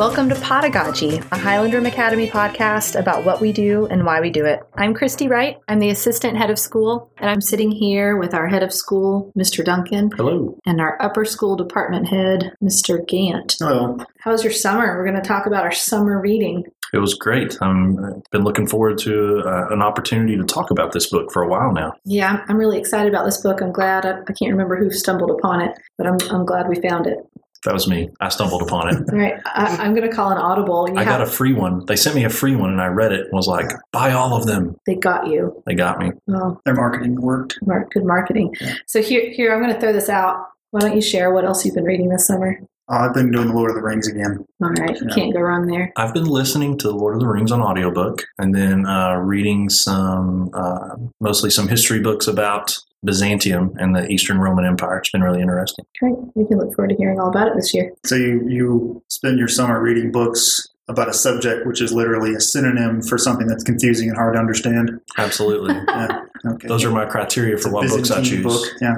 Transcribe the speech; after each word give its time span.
Welcome 0.00 0.30
to 0.30 0.34
Podagogy, 0.34 1.18
a 1.30 1.36
Highland 1.36 1.74
Rim 1.74 1.84
Academy 1.84 2.26
podcast 2.26 2.98
about 2.98 3.26
what 3.26 3.38
we 3.42 3.52
do 3.52 3.84
and 3.88 4.06
why 4.06 4.22
we 4.22 4.30
do 4.30 4.46
it. 4.46 4.60
I'm 4.74 4.94
Christy 4.94 5.28
Wright. 5.28 5.58
I'm 5.68 5.78
the 5.78 5.90
assistant 5.90 6.38
head 6.38 6.48
of 6.48 6.58
school, 6.58 7.12
and 7.18 7.28
I'm 7.28 7.42
sitting 7.42 7.70
here 7.70 8.16
with 8.16 8.32
our 8.32 8.48
head 8.48 8.62
of 8.62 8.72
school, 8.72 9.30
Mr. 9.36 9.62
Duncan, 9.62 10.08
Hello. 10.16 10.58
and 10.64 10.80
our 10.80 10.96
upper 11.02 11.26
school 11.26 11.54
department 11.54 12.08
head, 12.08 12.50
Mr. 12.62 13.06
Gant. 13.06 13.56
Hello. 13.58 13.98
How's 14.20 14.42
your 14.42 14.54
summer? 14.54 14.96
We're 14.96 15.04
going 15.04 15.20
to 15.20 15.28
talk 15.28 15.44
about 15.44 15.64
our 15.64 15.72
summer 15.72 16.18
reading. 16.18 16.64
It 16.94 16.98
was 16.98 17.14
great. 17.14 17.56
I've 17.62 18.22
been 18.32 18.42
looking 18.42 18.66
forward 18.66 18.98
to 19.00 19.42
uh, 19.46 19.68
an 19.68 19.80
opportunity 19.82 20.36
to 20.36 20.42
talk 20.44 20.70
about 20.70 20.92
this 20.92 21.08
book 21.10 21.30
for 21.30 21.42
a 21.42 21.48
while 21.48 21.72
now. 21.72 21.92
Yeah, 22.04 22.30
I'm- 22.32 22.44
I'm 22.48 22.56
really 22.56 22.78
excited 22.78 23.12
about 23.12 23.26
this 23.26 23.40
book. 23.42 23.60
I'm 23.60 23.70
glad. 23.70 24.06
I, 24.06 24.20
I 24.26 24.32
can't 24.32 24.50
remember 24.50 24.76
who 24.76 24.90
stumbled 24.90 25.30
upon 25.30 25.60
it, 25.60 25.78
but 25.98 26.06
I'm, 26.06 26.16
I'm 26.30 26.44
glad 26.46 26.68
we 26.68 26.80
found 26.80 27.06
it. 27.06 27.18
That 27.64 27.74
was 27.74 27.86
me. 27.86 28.08
I 28.20 28.30
stumbled 28.30 28.62
upon 28.62 28.88
it. 28.88 29.02
All 29.12 29.18
right, 29.18 29.34
I, 29.44 29.76
I'm 29.76 29.94
going 29.94 30.08
to 30.08 30.14
call 30.14 30.30
an 30.32 30.38
audible. 30.38 30.88
You 30.88 30.96
I 30.96 31.04
got 31.04 31.20
a 31.20 31.26
free 31.26 31.52
one. 31.52 31.84
They 31.86 31.96
sent 31.96 32.16
me 32.16 32.24
a 32.24 32.30
free 32.30 32.56
one, 32.56 32.70
and 32.70 32.80
I 32.80 32.86
read 32.86 33.12
it 33.12 33.20
and 33.26 33.32
was 33.32 33.46
like, 33.46 33.70
"Buy 33.92 34.12
all 34.12 34.34
of 34.34 34.46
them." 34.46 34.76
they 34.86 34.94
got 34.94 35.26
you. 35.26 35.62
They 35.66 35.74
got 35.74 35.98
me. 35.98 36.12
Oh, 36.30 36.58
Their 36.64 36.74
marketing 36.74 37.20
worked. 37.20 37.58
mar- 37.66 37.86
good 37.92 38.04
marketing. 38.04 38.54
Yeah. 38.60 38.74
So 38.86 39.02
here, 39.02 39.30
here, 39.30 39.52
I'm 39.54 39.60
going 39.60 39.74
to 39.74 39.80
throw 39.80 39.92
this 39.92 40.08
out. 40.08 40.46
Why 40.70 40.80
don't 40.80 40.94
you 40.94 41.02
share 41.02 41.34
what 41.34 41.44
else 41.44 41.64
you've 41.66 41.74
been 41.74 41.84
reading 41.84 42.08
this 42.08 42.26
summer? 42.26 42.58
Uh, 42.90 43.06
I've 43.08 43.14
been 43.14 43.30
doing 43.30 43.48
the 43.48 43.54
Lord 43.54 43.70
of 43.70 43.76
the 43.76 43.82
Rings 43.82 44.08
again. 44.08 44.44
All 44.62 44.70
right, 44.70 44.98
you 44.98 45.06
Yeah. 45.08 45.14
can't 45.14 45.32
go 45.34 45.40
wrong 45.40 45.66
there. 45.66 45.92
I've 45.96 46.14
been 46.14 46.24
listening 46.24 46.78
to 46.78 46.88
The 46.88 46.94
Lord 46.94 47.14
of 47.14 47.20
the 47.20 47.28
Rings 47.28 47.52
on 47.52 47.60
audiobook 47.60 48.24
and 48.38 48.54
then 48.54 48.86
uh, 48.86 49.16
reading 49.16 49.68
some, 49.68 50.50
uh, 50.54 50.96
mostly 51.20 51.50
some 51.50 51.68
history 51.68 52.00
books 52.00 52.26
about 52.26 52.74
Byzantium 53.04 53.72
and 53.78 53.94
the 53.94 54.06
Eastern 54.08 54.38
Roman 54.38 54.64
Empire. 54.64 54.98
It's 54.98 55.10
been 55.10 55.22
really 55.22 55.40
interesting. 55.40 55.84
Great. 55.98 56.16
We 56.34 56.46
can 56.46 56.58
look 56.58 56.74
forward 56.74 56.90
to 56.90 56.96
hearing 56.96 57.18
all 57.18 57.28
about 57.28 57.48
it 57.48 57.54
this 57.56 57.72
year. 57.72 57.92
So 58.04 58.14
you 58.14 58.46
you 58.48 59.02
spend 59.08 59.38
your 59.38 59.48
summer 59.48 59.80
reading 59.80 60.12
books 60.12 60.66
about 60.88 61.08
a 61.08 61.14
subject 61.14 61.66
which 61.66 61.80
is 61.80 61.92
literally 61.92 62.34
a 62.34 62.40
synonym 62.40 63.00
for 63.00 63.16
something 63.16 63.46
that's 63.46 63.62
confusing 63.62 64.08
and 64.08 64.16
hard 64.16 64.34
to 64.34 64.40
understand. 64.40 65.00
Absolutely. 65.16 65.74
Yeah. 65.88 66.52
Okay. 66.54 66.68
Those 66.68 66.84
are 66.84 66.90
my 66.90 67.04
criteria 67.04 67.58
for 67.58 67.68
a 67.68 67.72
what 67.72 67.88
books 67.88 68.10
I 68.10 68.22
choose. 68.22 68.42
Book. 68.42 68.66
Yeah. 68.80 68.94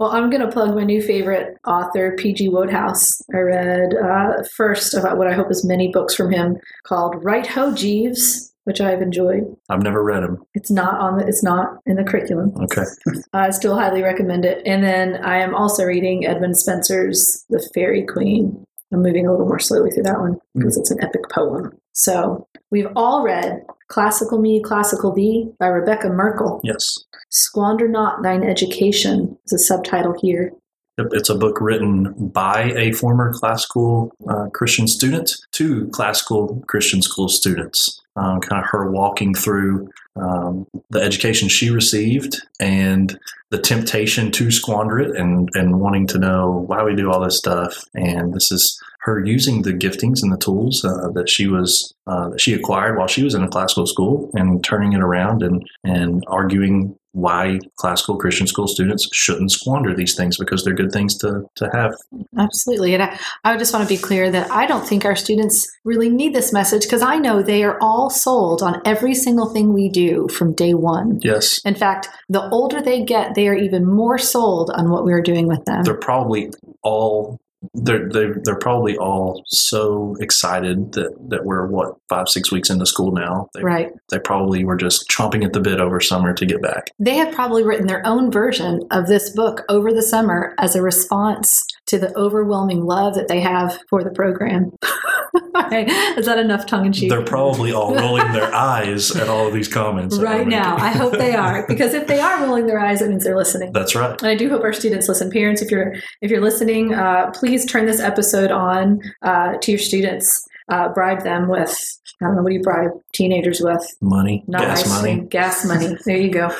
Well, 0.00 0.12
I'm 0.12 0.30
going 0.30 0.40
to 0.40 0.50
plug 0.50 0.74
my 0.74 0.84
new 0.84 1.02
favorite 1.02 1.58
author, 1.66 2.16
P.G. 2.16 2.48
Wodehouse. 2.48 3.20
I 3.34 3.38
read 3.38 3.94
uh, 3.94 4.42
first 4.56 4.94
about 4.94 5.18
what 5.18 5.26
I 5.26 5.34
hope 5.34 5.50
is 5.50 5.62
many 5.62 5.90
books 5.92 6.14
from 6.14 6.32
him 6.32 6.56
called 6.84 7.22
Right 7.22 7.46
Ho 7.48 7.74
Jeeves, 7.74 8.54
which 8.68 8.82
I've 8.82 9.00
enjoyed. 9.00 9.56
I've 9.70 9.82
never 9.82 10.04
read 10.04 10.22
them. 10.22 10.44
It's 10.52 10.70
not 10.70 11.00
on 11.00 11.16
the. 11.16 11.26
It's 11.26 11.42
not 11.42 11.78
in 11.86 11.96
the 11.96 12.04
curriculum. 12.04 12.52
Okay. 12.64 12.84
I 13.32 13.48
still 13.48 13.74
highly 13.74 14.02
recommend 14.02 14.44
it. 14.44 14.62
And 14.66 14.84
then 14.84 15.24
I 15.24 15.38
am 15.38 15.54
also 15.54 15.84
reading 15.84 16.26
Edmund 16.26 16.54
Spenser's 16.58 17.46
The 17.48 17.66
Faerie 17.74 18.04
Queene. 18.04 18.62
I'm 18.92 19.02
moving 19.02 19.26
a 19.26 19.30
little 19.30 19.46
more 19.46 19.58
slowly 19.58 19.90
through 19.90 20.02
that 20.02 20.20
one 20.20 20.38
because 20.54 20.76
it's 20.76 20.90
an 20.90 21.02
epic 21.02 21.22
poem. 21.30 21.72
So 21.94 22.46
we've 22.70 22.88
all 22.94 23.22
read 23.22 23.64
Classical 23.88 24.38
Me, 24.38 24.62
Classical 24.62 25.14
Thee 25.14 25.50
by 25.58 25.68
Rebecca 25.68 26.10
Merkle. 26.10 26.60
Yes. 26.62 26.84
Squander 27.30 27.88
Not 27.88 28.22
Thine 28.22 28.44
Education 28.44 29.38
is 29.46 29.52
a 29.54 29.58
subtitle 29.58 30.14
here. 30.20 30.52
It's 30.98 31.30
a 31.30 31.34
book 31.36 31.60
written 31.60 32.12
by 32.28 32.72
a 32.76 32.92
former 32.92 33.32
classical 33.32 34.12
uh, 34.28 34.48
Christian 34.52 34.88
student 34.88 35.36
to 35.52 35.86
classical 35.88 36.62
Christian 36.66 37.02
school 37.02 37.28
students. 37.28 38.00
Um, 38.18 38.40
kind 38.40 38.62
of 38.62 38.68
her 38.70 38.90
walking 38.90 39.32
through 39.34 39.88
um, 40.16 40.66
the 40.90 41.00
education 41.00 41.48
she 41.48 41.70
received 41.70 42.36
and 42.58 43.16
the 43.50 43.58
temptation 43.58 44.32
to 44.32 44.50
squander 44.50 44.98
it 44.98 45.16
and, 45.16 45.48
and 45.54 45.80
wanting 45.80 46.06
to 46.08 46.18
know 46.18 46.64
why 46.66 46.82
we 46.82 46.96
do 46.96 47.12
all 47.12 47.20
this 47.20 47.38
stuff. 47.38 47.84
And 47.94 48.34
this 48.34 48.50
is 48.50 48.82
her 49.08 49.24
using 49.24 49.62
the 49.62 49.72
giftings 49.72 50.22
and 50.22 50.32
the 50.32 50.38
tools 50.38 50.84
uh, 50.84 51.08
that 51.14 51.28
she 51.28 51.46
was 51.46 51.94
uh, 52.06 52.28
that 52.30 52.40
she 52.40 52.52
acquired 52.52 52.96
while 52.98 53.08
she 53.08 53.22
was 53.22 53.34
in 53.34 53.42
a 53.42 53.48
classical 53.48 53.86
school 53.86 54.30
and 54.34 54.62
turning 54.62 54.92
it 54.92 55.00
around 55.00 55.42
and 55.42 55.66
and 55.84 56.22
arguing 56.28 56.96
why 57.12 57.58
classical 57.76 58.16
Christian 58.16 58.46
school 58.46 58.68
students 58.68 59.08
shouldn't 59.12 59.50
squander 59.50 59.94
these 59.94 60.14
things 60.14 60.36
because 60.36 60.62
they're 60.62 60.74
good 60.74 60.92
things 60.92 61.16
to, 61.18 61.42
to 61.56 61.68
have. 61.72 61.92
Absolutely. 62.38 62.94
And 62.94 63.02
I, 63.02 63.18
I 63.44 63.56
just 63.56 63.72
want 63.72 63.88
to 63.88 63.92
be 63.92 64.00
clear 64.00 64.30
that 64.30 64.50
I 64.50 64.66
don't 64.66 64.86
think 64.86 65.04
our 65.04 65.16
students 65.16 65.66
really 65.84 66.10
need 66.10 66.34
this 66.34 66.52
message 66.52 66.82
because 66.82 67.02
I 67.02 67.16
know 67.16 67.42
they 67.42 67.64
are 67.64 67.78
all 67.80 68.10
sold 68.10 68.62
on 68.62 68.80
every 68.84 69.14
single 69.14 69.46
thing 69.46 69.72
we 69.72 69.88
do 69.88 70.28
from 70.28 70.52
day 70.52 70.74
one. 70.74 71.18
Yes, 71.22 71.60
In 71.64 71.74
fact, 71.74 72.08
the 72.28 72.48
older 72.50 72.80
they 72.80 73.02
get, 73.04 73.34
they 73.34 73.48
are 73.48 73.56
even 73.56 73.86
more 73.86 74.18
sold 74.18 74.70
on 74.74 74.90
what 74.90 75.04
we're 75.04 75.22
doing 75.22 75.48
with 75.48 75.64
them. 75.64 75.82
they're 75.84 75.94
probably 75.94 76.50
all 76.82 77.40
they're 77.74 78.08
they're, 78.08 78.36
they're 78.44 78.58
probably 78.58 78.96
all 78.96 79.42
so 79.46 80.16
excited 80.20 80.92
that, 80.92 81.14
that 81.28 81.44
we're 81.44 81.66
what 81.66 81.96
five 82.08 82.28
six 82.28 82.52
weeks 82.52 82.70
into 82.70 82.86
school 82.86 83.12
now. 83.12 83.48
They, 83.54 83.62
Right. 83.62 83.92
they 84.10 84.18
probably 84.18 84.64
were 84.64 84.76
just 84.76 85.08
chomping 85.08 85.44
at 85.44 85.52
the 85.52 85.60
bit 85.60 85.80
over 85.80 86.00
summer 86.00 86.32
to 86.34 86.46
get 86.46 86.62
back. 86.62 86.90
They 86.98 87.16
have 87.16 87.34
probably 87.34 87.64
written 87.64 87.86
their 87.86 88.06
own 88.06 88.30
version 88.30 88.82
of 88.90 89.06
this 89.06 89.30
book 89.30 89.64
over 89.68 89.92
the 89.92 90.02
summer 90.02 90.54
as 90.58 90.76
a 90.76 90.82
response 90.82 91.66
to 91.86 91.98
the 91.98 92.16
overwhelming 92.16 92.84
love 92.84 93.14
that 93.14 93.28
they 93.28 93.40
have 93.40 93.78
for 93.88 94.04
the 94.04 94.10
program. 94.10 94.70
Is 96.16 96.26
that 96.26 96.38
enough 96.38 96.66
tongue 96.66 96.86
in 96.86 96.92
cheek? 96.92 97.10
They're 97.10 97.24
probably 97.24 97.72
all 97.72 97.94
rolling 97.94 98.32
their 98.32 98.54
eyes 98.54 99.14
at 99.16 99.28
all 99.28 99.46
of 99.46 99.52
these 99.54 99.68
comments 99.68 100.18
Right 100.18 100.46
now. 100.46 100.76
I 100.76 100.90
hope 100.90 101.12
they 101.12 101.34
are. 101.34 101.66
Because 101.78 101.92
if 101.94 102.06
they 102.06 102.20
are 102.20 102.42
rolling 102.44 102.66
their 102.66 102.80
eyes, 102.80 103.00
that 103.00 103.08
means 103.10 103.24
they're 103.24 103.36
listening. 103.36 103.72
That's 103.72 103.94
right. 103.94 104.20
And 104.20 104.30
I 104.30 104.34
do 104.34 104.48
hope 104.48 104.62
our 104.62 104.72
students 104.72 105.08
listen. 105.08 105.30
Parents, 105.30 105.60
if 105.62 105.70
you're 105.70 105.94
if 106.22 106.30
you're 106.30 106.40
listening, 106.40 106.94
uh, 106.94 107.30
please 107.32 107.66
turn 107.66 107.86
this 107.86 108.00
episode 108.00 108.50
on 108.50 109.00
uh, 109.22 109.56
to 109.60 109.72
your 109.72 109.78
students. 109.78 110.46
Uh, 110.70 110.88
bribe 110.92 111.22
them 111.24 111.48
with 111.48 111.76
I 112.20 112.26
don't 112.26 112.36
know 112.36 112.42
what 112.42 112.50
do 112.50 112.56
you 112.56 112.62
bribe 112.62 112.90
teenagers 113.12 113.60
with? 113.60 113.82
Money, 114.00 114.44
Not 114.46 114.62
gas 114.62 114.88
money. 114.88 115.20
gas 115.20 115.64
money. 115.64 115.96
There 116.04 116.16
you 116.16 116.30
go. 116.30 116.50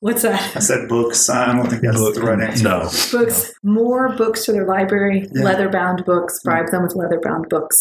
What's 0.00 0.22
that? 0.22 0.56
I 0.56 0.60
said 0.60 0.88
books. 0.88 1.28
I 1.28 1.52
don't 1.52 1.68
think 1.68 1.82
that's 1.82 1.96
Book- 1.98 2.14
the 2.14 2.22
right 2.22 2.40
answer. 2.40 2.62
No, 2.62 2.88
Books, 3.10 3.52
more 3.64 4.14
books 4.16 4.44
to 4.44 4.52
their 4.52 4.64
library. 4.66 5.26
Yeah. 5.32 5.42
Leather 5.42 5.68
bound 5.68 6.04
books. 6.04 6.40
Bribe 6.44 6.70
them 6.70 6.84
with 6.84 6.94
leather 6.94 7.20
bound 7.20 7.48
books. 7.48 7.76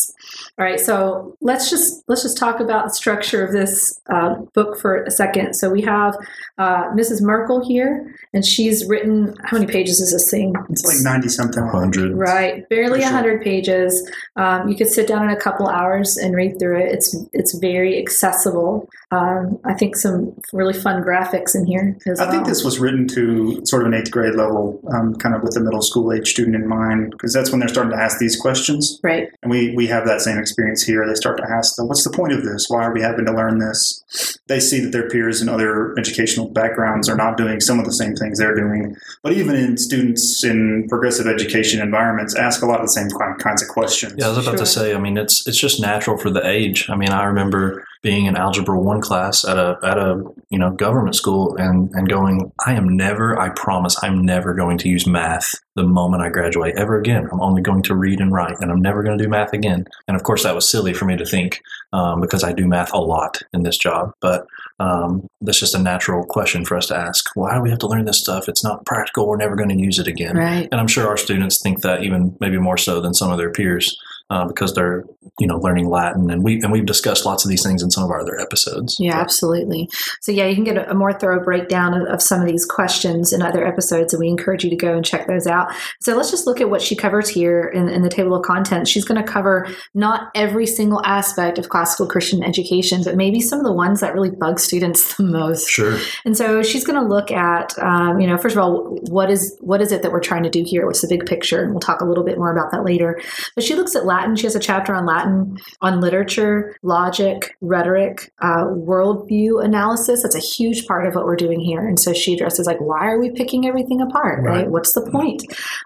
All 0.58 0.66
right, 0.66 0.80
so 0.80 1.38
let's 1.42 1.70
just 1.70 2.04
let's 2.08 2.24
just 2.24 2.36
talk 2.38 2.60
about 2.60 2.86
the 2.86 2.94
structure 2.94 3.46
of 3.46 3.52
this 3.54 4.02
uh, 4.10 4.34
book 4.56 4.80
for 4.80 5.04
a 5.04 5.12
second. 5.12 5.54
So 5.54 5.70
we 5.70 5.84
have 5.84 6.16
uh, 6.58 6.86
Mrs. 6.96 7.22
Merkle 7.22 7.64
here, 7.68 8.16
and 8.34 8.44
she's 8.44 8.88
written 8.88 9.36
how 9.46 9.60
many 9.60 9.72
pages 9.72 10.02
is 10.02 10.12
this 10.12 10.32
thing? 10.32 10.56
It's 10.72 10.84
like 10.86 10.98
ninety 11.02 11.30
something. 11.30 11.64
hundred. 11.68 12.14
Right, 12.18 12.68
barely 12.70 13.00
For 13.02 13.06
sure. 13.06 13.14
100 13.14 13.44
pages. 13.44 14.10
Um, 14.38 14.68
you 14.70 14.76
could 14.76 14.88
sit 14.88 15.08
down 15.08 15.24
in 15.24 15.30
a 15.30 15.40
couple 15.40 15.68
hours 15.68 16.18
and 16.18 16.36
read 16.36 16.58
through 16.58 16.80
it. 16.80 16.92
It's 16.92 17.16
it's 17.34 17.56
very 17.60 18.00
accessible. 18.00 18.90
Um, 19.12 19.60
I 19.64 19.74
think 19.76 19.96
some 19.96 20.34
really 20.52 20.74
fun 20.74 21.04
graphics 21.04 21.56
in 21.56 21.66
here 21.66 21.96
as 22.08 22.20
I 22.20 22.24
well. 22.24 22.32
think 22.32 22.46
this 22.48 22.64
was 22.64 22.80
written 22.80 23.08
to 23.10 23.66
sort 23.66 23.82
of 23.84 23.88
an 23.88 23.94
eighth 23.94 24.12
grade 24.12 24.36
level, 24.36 24.82
um, 24.94 25.16
kind 25.16 25.36
of 25.36 25.44
with 25.44 25.56
a 25.58 25.60
middle 25.60 25.82
school 25.82 26.12
age 26.14 26.30
student 26.30 26.56
in 26.56 26.68
mind, 26.68 27.12
because 27.12 27.34
that's 27.34 27.52
when 27.52 27.60
they're 27.60 27.70
starting 27.70 27.92
to 27.92 27.98
ask 27.98 28.20
these 28.20 28.36
questions. 28.40 29.00
right. 29.04 29.30
And 29.42 29.52
we, 29.52 29.74
we 29.76 29.88
have 29.88 30.06
that 30.06 30.22
same 30.22 30.38
experience 30.38 30.84
here. 30.84 31.06
They 31.08 31.14
start 31.16 31.38
to 31.38 31.50
ask, 31.50 31.76
them, 31.76 31.88
what's 31.88 32.04
the 32.04 32.10
point 32.12 32.34
of 32.34 32.44
this? 32.44 32.66
Why 32.70 32.84
are 32.84 32.94
we 32.94 33.02
having 33.02 33.26
to 33.26 33.32
learn 33.34 33.60
this? 33.60 34.38
They 34.48 34.60
see 34.60 34.80
that 34.82 34.92
their 34.92 35.10
peers 35.10 35.42
in 35.42 35.50
other 35.50 35.98
educational 35.98 36.50
backgrounds 36.50 37.10
are 37.10 37.16
not 37.16 37.38
doing 37.38 37.60
some 37.60 37.80
of 37.80 37.86
the 37.86 37.94
same 37.94 38.16
things 38.16 38.40
they're 38.40 38.56
doing. 38.56 38.96
But 39.24 39.34
even 39.34 39.56
in 39.56 39.78
students 39.78 40.44
in 40.44 40.88
progressive 40.90 41.28
education 41.28 41.82
environments, 41.82 42.36
ask 42.36 42.62
a 42.62 42.66
lot 42.66 42.80
of 42.80 42.86
the 42.86 42.92
same 42.92 43.10
kinds 43.40 43.62
of 43.62 43.68
questions. 43.70 44.14
Yeah, 44.18 44.28
I 44.28 44.30
was 44.30 44.38
about 44.40 44.52
Sure. 44.52 44.58
to 44.60 44.66
say. 44.66 44.94
I 44.96 45.00
mean, 45.00 45.18
it's 45.18 45.46
it's 45.48 45.58
just 45.58 45.82
natural 45.82 46.18
for 46.18 46.30
the 46.30 46.46
age. 46.48 46.90
I 46.90 46.96
mean, 46.96 47.10
I 47.10 47.24
remember 47.26 47.86
being 48.02 48.26
in 48.26 48.36
algebra 48.36 48.80
one 48.80 49.02
class 49.02 49.44
at 49.44 49.58
a 49.58 49.78
at 49.84 49.98
a 49.98 50.24
you 50.50 50.58
know 50.58 50.72
government 50.72 51.16
school 51.16 51.56
and 51.58 51.90
and 51.94 52.10
going, 52.10 52.52
I 52.66 52.74
am 52.74 52.96
never. 52.96 53.40
I 53.40 53.50
promise, 53.50 53.96
I'm 54.04 54.22
never 54.22 54.54
going 54.54 54.78
to 54.80 54.90
use 54.90 55.08
math 55.08 55.54
the 55.76 55.84
moment 55.84 56.24
I 56.24 56.30
graduate 56.30 56.76
ever 56.78 57.00
again. 57.00 57.28
I'm 57.32 57.42
only 57.42 57.62
going 57.62 57.84
to 57.84 57.96
read 57.96 58.20
and 58.20 58.32
write, 58.32 58.56
and 58.60 58.72
I'm 58.72 58.82
never 58.82 59.04
going 59.04 59.18
to 59.18 59.24
do 59.24 59.30
math 59.30 59.54
again. 59.54 59.86
And 60.08 60.16
of 60.16 60.24
course, 60.24 60.44
that 60.44 60.56
was 60.56 60.70
silly 60.70 60.94
for 60.94 61.06
me 61.06 61.18
to 61.18 61.26
think 61.26 61.62
um, 61.94 62.22
because 62.22 62.44
I 62.44 62.54
do 62.54 62.68
math 62.68 62.94
a 62.94 63.00
lot 63.00 63.42
in 63.54 63.64
this 63.64 63.78
job, 63.78 64.12
but. 64.22 64.46
Um, 64.80 65.28
that's 65.42 65.60
just 65.60 65.74
a 65.74 65.80
natural 65.80 66.24
question 66.24 66.64
for 66.64 66.78
us 66.78 66.86
to 66.90 66.96
ask. 66.96 67.32
Why 67.34 67.56
do 67.56 67.62
we 67.62 67.72
have 67.72 67.80
to 67.80 67.88
learn 67.88 68.06
this 68.06 68.20
stuff? 68.20 68.48
It's 68.48 68.64
not 68.64 68.86
practical. 68.86 69.28
We're 69.28 69.38
never 69.38 69.56
going 69.56 69.70
to 69.70 69.76
use 69.76 69.98
it 69.98 70.06
again. 70.06 70.38
Right. 70.38 70.70
And 70.72 70.80
I'm 70.80 70.88
sure 70.88 71.08
our 71.08 71.18
students 71.18 71.60
think 71.60 71.82
that 71.82 72.04
even 72.04 72.38
maybe 72.40 72.60
more 72.60 72.78
so 72.78 73.02
than 73.02 73.16
some 73.16 73.32
of 73.32 73.40
their 73.40 73.52
peers 73.52 73.98
uh, 74.30 74.46
because 74.48 74.74
they're 74.74 75.06
you 75.40 75.48
know 75.48 75.58
learning 75.58 75.90
Latin 75.90 76.30
and 76.30 76.44
we 76.44 76.62
and 76.62 76.72
we've 76.72 76.86
discussed 76.86 77.26
lots 77.26 77.46
of 77.46 77.50
these 77.50 77.64
things 77.64 77.82
in 77.82 77.92
some 77.92 78.04
of 78.04 78.10
our 78.10 78.20
other 78.20 78.40
episodes. 78.40 78.98
Yeah, 79.00 79.18
absolutely. 79.18 79.90
So 80.22 80.32
yeah, 80.32 80.46
you 80.48 80.56
can 80.56 80.64
get 80.64 80.78
a, 80.78 80.92
a 80.92 80.94
more 80.94 81.14
thorough 81.14 81.44
breakdown 81.44 81.94
of, 81.94 82.08
of 82.08 82.22
some 82.22 82.42
of 82.42 82.48
these 82.48 82.66
questions 82.66 83.32
in 83.32 83.42
other 83.42 83.66
episodes, 83.66 84.14
and 84.14 84.20
we 84.20 84.28
encourage 84.28 84.64
you 84.64 84.70
to 84.70 84.76
go 84.76 84.96
and 84.96 85.06
check 85.06 85.28
those 85.28 85.48
out. 85.48 85.72
So 86.02 86.16
let's 86.16 86.32
just 86.32 86.46
look 86.46 86.60
at 86.60 86.70
what 86.70 86.82
she 86.82 86.96
covers 86.96 87.30
here 87.30 87.64
in, 87.68 87.90
in 87.90 88.02
the 88.02 88.10
table 88.10 88.36
of 88.36 88.44
contents. 88.44 88.90
She's 88.90 89.06
going 89.06 89.24
to 89.24 89.30
cover 89.30 89.68
not 89.94 90.30
every 90.36 90.66
single 90.66 91.06
aspect 91.06 91.58
of 91.58 91.70
classical 91.70 92.08
Christian 92.08 92.44
education, 92.44 93.04
but 93.04 93.16
maybe 93.16 93.40
some 93.40 93.60
of 93.60 93.66
the 93.66 93.74
ones 93.74 94.02
that 94.02 94.14
really 94.14 94.32
bug 94.32 94.60
students 94.60 95.16
the 95.16 95.24
most. 95.24 95.70
Sure. 95.70 96.00
And 96.26 96.36
so 96.36 96.64
she's 96.64 96.86
going 96.86 97.00
to 97.02 97.08
look 97.08 97.32
at, 97.32 97.78
um, 97.80 98.20
you 98.20 98.28
know, 98.28 98.38
first 98.38 98.56
of 98.56 98.62
all, 98.62 98.98
what 99.10 99.30
is 99.30 99.58
what 99.62 99.82
is 99.82 99.92
it 99.92 100.02
that 100.02 100.12
we're 100.12 100.20
trying 100.20 100.44
to 100.44 100.50
do 100.50 100.64
here? 100.66 100.86
What's 100.86 101.02
the 101.02 101.08
big 101.08 101.26
picture? 101.26 101.64
And 101.64 101.72
we'll 101.72 101.80
talk 101.80 102.02
a 102.02 102.06
little 102.06 102.24
bit 102.24 102.38
more 102.38 102.52
about 102.52 102.72
that 102.72 102.84
later. 102.84 103.20
But 103.56 103.64
she 103.64 103.76
looks 103.76 103.96
at 103.96 104.06
Latin. 104.18 104.36
She 104.36 104.48
has 104.48 104.56
a 104.56 104.60
chapter 104.60 104.94
on 104.96 105.06
Latin, 105.06 105.58
on 105.82 106.02
literature, 106.02 106.76
logic, 106.82 107.56
rhetoric, 107.62 108.32
uh, 108.42 108.66
worldview 108.66 109.64
analysis. 109.64 110.24
That's 110.24 110.36
a 110.36 110.40
huge 110.40 110.88
part 110.88 111.06
of 111.06 111.16
what 111.16 111.26
we're 111.26 111.36
doing 111.36 111.60
here. 111.60 111.88
And 111.88 112.00
so 112.00 112.14
she 112.14 112.34
addresses 112.34 112.66
like, 112.66 112.80
why 112.80 113.08
are 113.08 113.20
we 113.20 113.32
picking 113.32 113.68
everything 113.68 114.02
apart? 114.02 114.44
Right? 114.44 114.64
right? 114.64 114.70
What's 114.70 114.94
the 114.94 115.10
point? 115.12 115.44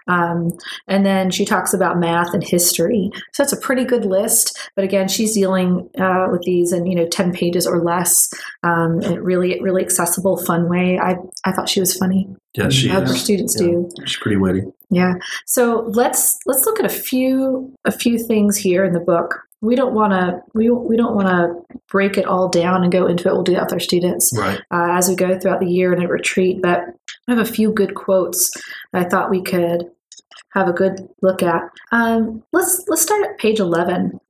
Um, 0.08 0.50
and 0.88 1.04
then 1.04 1.30
she 1.30 1.44
talks 1.44 1.74
about 1.74 1.98
math 1.98 2.32
and 2.32 2.42
history. 2.42 3.10
So 3.32 3.42
it's 3.42 3.52
a 3.52 3.60
pretty 3.60 3.84
good 3.84 4.04
list. 4.04 4.58
But 4.76 4.84
again, 4.84 5.08
she's 5.08 5.34
dealing 5.34 5.88
uh, 6.00 6.28
with 6.30 6.42
these 6.42 6.72
in 6.72 6.86
you 6.86 6.94
know 6.96 7.06
ten 7.06 7.32
pages 7.32 7.66
or 7.66 7.82
less. 7.82 8.32
Um, 8.62 8.98
really, 8.98 9.60
really 9.60 9.82
accessible, 9.82 10.38
fun 10.44 10.68
way. 10.68 10.98
I 10.98 11.16
I 11.44 11.52
thought 11.52 11.68
she 11.68 11.80
was 11.80 11.96
funny. 11.96 12.28
Yeah, 12.54 12.68
she 12.68 12.90
I 12.90 12.94
hope 12.94 13.08
her 13.08 13.14
students 13.14 13.56
yeah, 13.58 13.68
do. 13.68 13.90
She's 14.04 14.18
pretty 14.18 14.36
witty. 14.36 14.62
Yeah. 14.90 15.14
So 15.46 15.84
let's 15.88 16.38
let's 16.44 16.66
look 16.66 16.78
at 16.78 16.86
a 16.86 16.90
few 16.90 17.74
a 17.84 17.92
few 17.92 18.18
things 18.18 18.56
here 18.56 18.84
in 18.84 18.92
the 18.92 19.00
book. 19.00 19.40
We 19.62 19.74
don't 19.74 19.94
want 19.94 20.12
to 20.12 20.40
we 20.52 20.68
we 20.68 20.96
don't 20.96 21.14
want 21.14 21.28
to 21.28 21.78
break 21.88 22.18
it 22.18 22.26
all 22.26 22.48
down 22.48 22.82
and 22.82 22.92
go 22.92 23.06
into 23.06 23.28
it. 23.28 23.32
We'll 23.32 23.42
do 23.42 23.54
that 23.54 23.64
with 23.64 23.72
our 23.72 23.80
students 23.80 24.36
right. 24.36 24.58
uh, 24.70 24.96
as 24.98 25.08
we 25.08 25.16
go 25.16 25.38
throughout 25.38 25.60
the 25.60 25.70
year 25.70 25.94
in 25.94 26.02
a 26.02 26.08
retreat. 26.08 26.60
But 26.60 26.80
I 27.28 27.34
have 27.34 27.38
a 27.38 27.50
few 27.50 27.72
good 27.72 27.94
quotes 27.94 28.50
I 28.92 29.04
thought 29.04 29.30
we 29.30 29.42
could 29.42 29.90
have 30.52 30.68
a 30.68 30.72
good 30.72 31.08
look 31.22 31.42
at. 31.42 31.62
Um, 31.90 32.42
let's 32.52 32.84
let's 32.88 33.02
start 33.02 33.24
at 33.24 33.38
page 33.38 33.60
eleven. 33.60 34.20